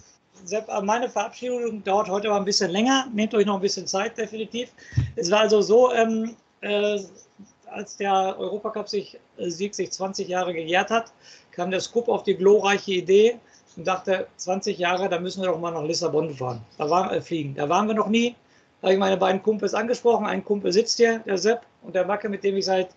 Sepp, 0.44 0.68
meine 0.82 1.08
Verabschiedung 1.08 1.84
dauert 1.84 2.08
heute 2.08 2.28
aber 2.28 2.38
ein 2.38 2.44
bisschen 2.44 2.70
länger. 2.70 3.06
Nehmt 3.12 3.34
euch 3.34 3.46
noch 3.46 3.56
ein 3.56 3.60
bisschen 3.60 3.86
Zeit, 3.86 4.18
definitiv. 4.18 4.70
Es 5.16 5.30
war 5.30 5.40
also 5.40 5.60
so, 5.60 5.92
ähm, 5.92 6.36
äh, 6.62 6.98
als 7.66 7.96
der 7.96 8.38
Europacup-Sieg 8.38 9.20
äh, 9.36 9.48
sich 9.48 9.90
20 9.90 10.28
Jahre 10.28 10.52
gejährt 10.52 10.90
hat, 10.90 11.12
kam 11.50 11.70
der 11.70 11.80
Scoop 11.80 12.08
auf 12.08 12.22
die 12.22 12.36
glorreiche 12.36 12.92
Idee 12.92 13.38
und 13.76 13.86
dachte, 13.86 14.26
20 14.36 14.78
Jahre, 14.78 15.08
da 15.08 15.18
müssen 15.18 15.42
wir 15.42 15.48
doch 15.48 15.58
mal 15.58 15.70
nach 15.70 15.84
Lissabon 15.84 16.34
fahren. 16.34 16.64
Da 16.78 16.88
waren, 16.88 17.10
äh, 17.10 17.20
fliegen. 17.20 17.54
Da 17.54 17.68
waren 17.68 17.86
wir 17.86 17.94
noch 17.94 18.08
nie. 18.08 18.34
Habe 18.82 18.94
ich 18.94 18.98
meine 18.98 19.16
beiden 19.16 19.42
Kumpels 19.42 19.74
angesprochen. 19.74 20.26
Ein 20.26 20.44
Kumpel 20.44 20.72
sitzt 20.72 20.96
hier, 20.96 21.20
der 21.20 21.38
Sepp, 21.38 21.62
und 21.82 21.94
der 21.94 22.04
Macke, 22.04 22.28
mit 22.28 22.42
dem 22.42 22.56
ich 22.56 22.64
seit 22.64 22.90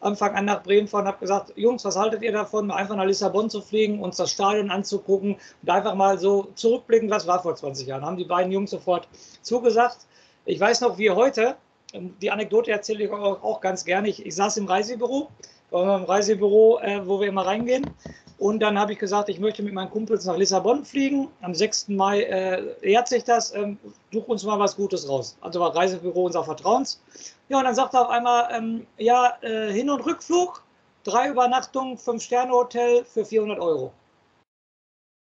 Anfang 0.00 0.34
an 0.34 0.44
nach 0.44 0.62
Bremen 0.62 0.88
fahre 0.88 1.06
habe 1.06 1.18
gesagt, 1.18 1.52
Jungs, 1.56 1.84
was 1.84 1.96
haltet 1.96 2.22
ihr 2.22 2.32
davon, 2.32 2.70
einfach 2.70 2.96
nach 2.96 3.04
Lissabon 3.04 3.50
zu 3.50 3.60
fliegen, 3.60 4.02
uns 4.02 4.16
das 4.16 4.30
Stadion 4.30 4.70
anzugucken 4.70 5.36
und 5.62 5.70
einfach 5.70 5.94
mal 5.94 6.18
so 6.18 6.48
zurückblicken, 6.54 7.10
was 7.10 7.26
war 7.26 7.42
vor 7.42 7.54
20 7.54 7.86
Jahren. 7.86 8.04
Haben 8.04 8.16
die 8.16 8.24
beiden 8.24 8.52
Jungs 8.52 8.70
sofort 8.70 9.08
zugesagt. 9.42 9.98
Ich 10.44 10.58
weiß 10.60 10.80
noch, 10.82 10.98
wie 10.98 11.10
heute, 11.10 11.56
die 11.92 12.30
Anekdote 12.30 12.70
erzähle 12.70 13.04
ich 13.04 13.10
auch 13.10 13.60
ganz 13.60 13.84
gerne. 13.84 14.08
Ich, 14.08 14.24
ich 14.24 14.34
saß 14.34 14.56
im 14.58 14.66
Reisebüro, 14.66 15.28
im 15.72 15.78
Reisebüro, 15.78 16.80
äh, 16.80 17.06
wo 17.06 17.20
wir 17.20 17.28
immer 17.28 17.46
reingehen. 17.46 17.90
Und 18.38 18.60
dann 18.60 18.78
habe 18.78 18.94
ich 18.94 18.98
gesagt, 18.98 19.28
ich 19.28 19.38
möchte 19.38 19.62
mit 19.62 19.74
meinen 19.74 19.90
Kumpels 19.90 20.24
nach 20.24 20.36
Lissabon 20.36 20.84
fliegen. 20.84 21.28
Am 21.42 21.54
6. 21.54 21.88
Mai 21.88 22.22
äh, 22.22 22.74
ehrt 22.80 23.08
sich 23.08 23.22
das. 23.24 23.54
Ähm, 23.54 23.78
such 24.12 24.26
uns 24.28 24.44
mal 24.44 24.58
was 24.58 24.76
Gutes 24.76 25.06
raus. 25.08 25.36
Also 25.42 25.60
war 25.60 25.76
Reisebüro 25.76 26.24
unser 26.24 26.42
Vertrauens. 26.42 27.02
Ja, 27.50 27.58
und 27.58 27.64
dann 27.64 27.74
sagt 27.74 27.92
er 27.92 28.02
auf 28.02 28.08
einmal, 28.08 28.48
ähm, 28.52 28.86
ja, 28.96 29.36
äh, 29.42 29.70
Hin- 29.72 29.90
und 29.90 30.06
Rückflug, 30.06 30.62
drei 31.04 31.28
Übernachtungen, 31.28 31.98
Fünf-Sterne-Hotel 31.98 33.04
für 33.04 33.26
400 33.26 33.58
Euro. 33.58 33.92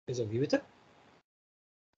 Ich 0.08 0.16
so, 0.16 0.28
wie 0.30 0.38
bitte? 0.38 0.60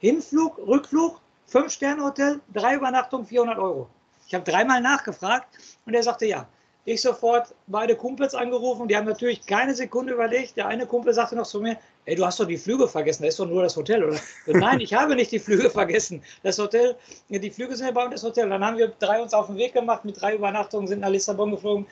Hinflug, 0.00 0.58
Rückflug, 0.58 1.20
Fünf-Sterne-Hotel, 1.46 2.40
drei 2.52 2.74
Übernachtungen, 2.74 3.26
400 3.26 3.58
Euro. 3.58 3.88
Ich 4.28 4.34
habe 4.34 4.48
dreimal 4.48 4.80
nachgefragt 4.80 5.48
und 5.86 5.94
er 5.94 6.02
sagte 6.02 6.26
ja. 6.26 6.46
Ich 6.84 7.02
sofort 7.02 7.54
beide 7.66 7.94
Kumpels 7.94 8.34
angerufen, 8.34 8.88
die 8.88 8.96
haben 8.96 9.06
natürlich 9.06 9.44
keine 9.44 9.74
Sekunde 9.74 10.14
überlegt. 10.14 10.56
Der 10.56 10.68
eine 10.68 10.86
Kumpel 10.86 11.12
sagte 11.12 11.36
noch 11.36 11.46
zu 11.46 11.60
mir, 11.60 11.76
ey, 12.06 12.14
du 12.14 12.24
hast 12.24 12.40
doch 12.40 12.46
die 12.46 12.56
Flüge 12.56 12.88
vergessen, 12.88 13.24
da 13.24 13.28
ist 13.28 13.38
doch 13.38 13.46
nur 13.46 13.62
das 13.62 13.76
Hotel, 13.76 14.04
oder? 14.04 14.18
Nein, 14.46 14.80
ich 14.80 14.94
habe 14.94 15.14
nicht 15.14 15.30
die 15.30 15.38
Flüge 15.38 15.68
vergessen. 15.68 16.22
Das 16.42 16.58
Hotel, 16.58 16.96
die 17.28 17.50
Flüge 17.50 17.76
sind 17.76 17.88
ja 17.88 17.92
bei 17.92 18.04
uns 18.04 18.14
das 18.14 18.22
Hotel. 18.22 18.48
Dann 18.48 18.64
haben 18.64 18.78
wir 18.78 18.88
drei 19.00 19.20
uns 19.20 19.34
auf 19.34 19.48
den 19.48 19.56
Weg 19.56 19.74
gemacht, 19.74 20.06
mit 20.06 20.18
drei 20.18 20.34
Übernachtungen, 20.34 20.86
sind 20.86 21.00
nach 21.00 21.10
Lissabon 21.10 21.50
geflogen. 21.50 21.86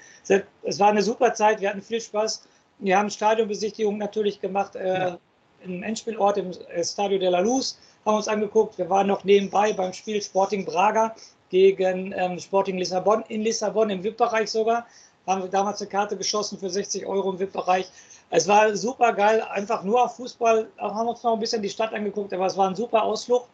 Es 0.63 0.79
war 0.79 0.89
eine 0.89 1.03
super 1.03 1.35
Zeit, 1.35 1.61
wir 1.61 1.69
hatten 1.69 1.83
viel 1.83 2.01
Spaß. 2.01 2.45
Wir 2.79 2.97
haben 2.97 3.11
Stadionbesichtigung 3.11 3.99
natürlich 3.99 4.41
gemacht, 4.41 4.77
äh, 4.77 5.11
ja. 5.11 5.19
im 5.63 5.83
Endspielort 5.83 6.39
im 6.39 6.53
Stadio 6.83 7.19
de 7.19 7.29
la 7.29 7.41
Luz, 7.41 7.79
haben 8.07 8.17
uns 8.17 8.29
angeguckt. 8.29 8.79
Wir 8.79 8.89
waren 8.89 9.09
noch 9.09 9.25
nebenbei 9.25 9.75
beim 9.75 9.93
Spiel 9.93 10.23
Sporting 10.23 10.65
Braga 10.65 11.15
gegen 11.57 12.13
ähm, 12.13 12.39
Sporting 12.39 12.79
Lissabon, 12.79 13.25
in 13.29 13.43
Lissabon 13.43 13.91
im 13.91 14.03
VIP-Bereich 14.03 14.51
sogar. 14.51 14.87
Haben 15.27 15.43
wir 15.43 15.49
damals 15.49 15.81
eine 15.81 15.91
Karte 15.91 16.17
geschossen 16.17 16.59
für 16.59 16.71
60 16.71 17.07
Euro 17.07 17.33
im 17.33 17.39
VIP-Bereich. 17.39 17.91
Es 18.31 18.47
war 18.49 18.75
super 18.77 19.13
geil, 19.13 19.43
einfach 19.43 19.83
nur 19.83 20.05
auf 20.05 20.17
Fußball. 20.17 20.69
Auch 20.79 20.95
haben 20.95 21.09
uns 21.09 21.23
noch 21.23 21.35
ein 21.35 21.41
bisschen 21.41 21.63
die 21.63 21.71
Stadt 21.71 21.93
angeguckt, 21.93 22.33
aber 22.33 22.47
es 22.47 22.57
war 22.57 22.69
ein 22.69 22.75
super 22.75 23.03
Ausflug. 23.03 23.49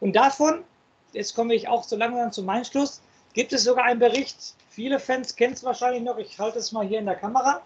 Und 0.00 0.14
davon, 0.14 0.64
jetzt 1.12 1.34
komme 1.34 1.54
ich 1.54 1.68
auch 1.68 1.84
so 1.84 1.96
langsam 1.96 2.32
zu 2.32 2.42
meinem 2.42 2.64
Schluss, 2.64 3.00
gibt 3.32 3.52
es 3.52 3.64
sogar 3.64 3.84
einen 3.84 4.00
Bericht. 4.00 4.54
Viele 4.70 4.98
Fans 4.98 5.34
kennen 5.34 5.54
es 5.54 5.64
wahrscheinlich 5.64 6.02
noch. 6.02 6.18
Ich 6.18 6.38
halte 6.38 6.58
es 6.58 6.72
mal 6.72 6.86
hier 6.86 6.98
in 6.98 7.06
der 7.06 7.16
Kamera. 7.16 7.62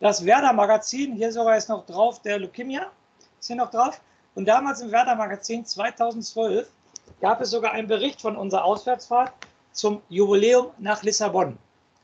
Das 0.00 0.24
Werder-Magazin, 0.24 1.14
hier 1.14 1.32
sogar 1.32 1.56
ist 1.56 1.68
noch 1.68 1.86
drauf, 1.86 2.20
der 2.20 2.38
Leukemia 2.38 2.90
ist 3.40 3.46
hier 3.46 3.56
noch 3.56 3.70
drauf. 3.70 4.00
Und 4.34 4.46
damals 4.46 4.82
im 4.82 4.92
Werder-Magazin 4.92 5.64
2012 5.64 6.68
gab 7.20 7.40
es 7.40 7.50
sogar 7.50 7.72
einen 7.72 7.88
Bericht 7.88 8.20
von 8.20 8.36
unserer 8.36 8.64
Auswärtsfahrt 8.64 9.32
zum 9.72 10.02
Jubiläum 10.08 10.70
nach 10.78 11.02
Lissabon. 11.02 11.58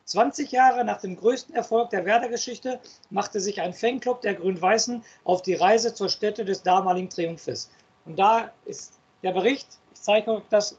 20 0.04 0.50
Jahre 0.52 0.84
nach 0.84 1.00
dem 1.00 1.16
größten 1.16 1.54
Erfolg 1.54 1.90
der 1.90 2.04
Werder-Geschichte 2.04 2.80
machte 3.10 3.40
sich 3.40 3.60
ein 3.60 3.72
Fanclub 3.72 4.20
der 4.20 4.34
Grün-Weißen 4.34 5.02
auf 5.24 5.42
die 5.42 5.54
Reise 5.54 5.94
zur 5.94 6.08
Stätte 6.08 6.44
des 6.44 6.62
damaligen 6.62 7.08
Triumphes. 7.08 7.70
Und 8.04 8.18
da 8.18 8.50
ist 8.64 8.98
der 9.22 9.32
Bericht, 9.32 9.68
ich 9.94 10.00
zeige 10.00 10.32
euch 10.32 10.42
das 10.50 10.78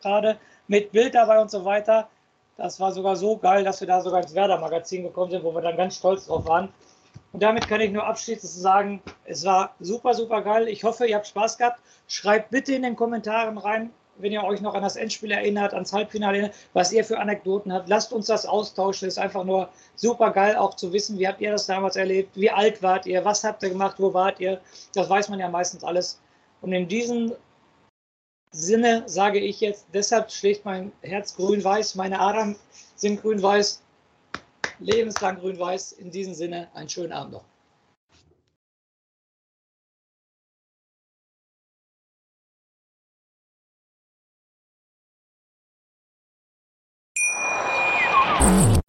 gerade 0.00 0.38
mit 0.68 0.92
Bild 0.92 1.14
dabei 1.14 1.40
und 1.40 1.50
so 1.50 1.64
weiter. 1.64 2.08
Das 2.56 2.78
war 2.78 2.92
sogar 2.92 3.16
so 3.16 3.36
geil, 3.36 3.64
dass 3.64 3.80
wir 3.80 3.88
da 3.88 4.00
sogar 4.00 4.22
ins 4.22 4.34
Werder-Magazin 4.34 5.02
gekommen 5.02 5.30
sind, 5.30 5.42
wo 5.42 5.52
wir 5.54 5.62
dann 5.62 5.76
ganz 5.76 5.96
stolz 5.96 6.26
drauf 6.26 6.46
waren. 6.46 6.72
Und 7.32 7.42
damit 7.42 7.66
kann 7.66 7.80
ich 7.80 7.90
nur 7.90 8.06
abschließend 8.06 8.52
sagen, 8.52 9.02
es 9.24 9.44
war 9.44 9.74
super, 9.80 10.14
super 10.14 10.42
geil. 10.42 10.68
Ich 10.68 10.84
hoffe, 10.84 11.06
ihr 11.06 11.16
habt 11.16 11.26
Spaß 11.26 11.56
gehabt. 11.58 11.80
Schreibt 12.06 12.50
bitte 12.50 12.74
in 12.74 12.82
den 12.82 12.94
Kommentaren 12.94 13.56
rein, 13.56 13.90
wenn 14.18 14.32
ihr 14.32 14.44
euch 14.44 14.60
noch 14.60 14.74
an 14.74 14.82
das 14.82 14.96
Endspiel 14.96 15.30
erinnert, 15.30 15.72
ans 15.72 15.92
Halbfinale 15.94 16.38
erinnert, 16.38 16.56
was 16.74 16.92
ihr 16.92 17.04
für 17.04 17.18
Anekdoten 17.18 17.72
habt. 17.72 17.88
Lasst 17.88 18.12
uns 18.12 18.26
das 18.26 18.44
austauschen. 18.44 19.08
Es 19.08 19.14
ist 19.14 19.22
einfach 19.22 19.44
nur 19.44 19.70
super 19.96 20.30
geil, 20.30 20.56
auch 20.56 20.74
zu 20.74 20.92
wissen, 20.92 21.18
wie 21.18 21.26
habt 21.26 21.40
ihr 21.40 21.50
das 21.50 21.66
damals 21.66 21.96
erlebt, 21.96 22.36
wie 22.36 22.50
alt 22.50 22.82
wart 22.82 23.06
ihr, 23.06 23.24
was 23.24 23.44
habt 23.44 23.62
ihr 23.62 23.70
gemacht, 23.70 23.96
wo 23.98 24.12
wart 24.12 24.38
ihr. 24.38 24.60
Das 24.94 25.08
weiß 25.08 25.30
man 25.30 25.40
ja 25.40 25.48
meistens 25.48 25.84
alles. 25.84 26.20
Und 26.60 26.72
in 26.72 26.86
diesem 26.86 27.32
Sinne 28.50 29.04
sage 29.06 29.38
ich 29.38 29.60
jetzt, 29.60 29.86
deshalb 29.94 30.30
schlägt 30.30 30.66
mein 30.66 30.92
Herz 31.00 31.34
grün-weiß, 31.36 31.94
meine 31.94 32.20
Adern 32.20 32.56
sind 32.94 33.22
grün-weiß, 33.22 33.82
lebenslang 34.84 35.38
grün-weiß. 35.38 35.92
In 35.92 36.10
diesem 36.10 36.34
Sinne, 36.34 36.68
einen 36.74 36.88
schönen 36.88 37.12
Abend 37.12 37.32
noch. 37.32 37.51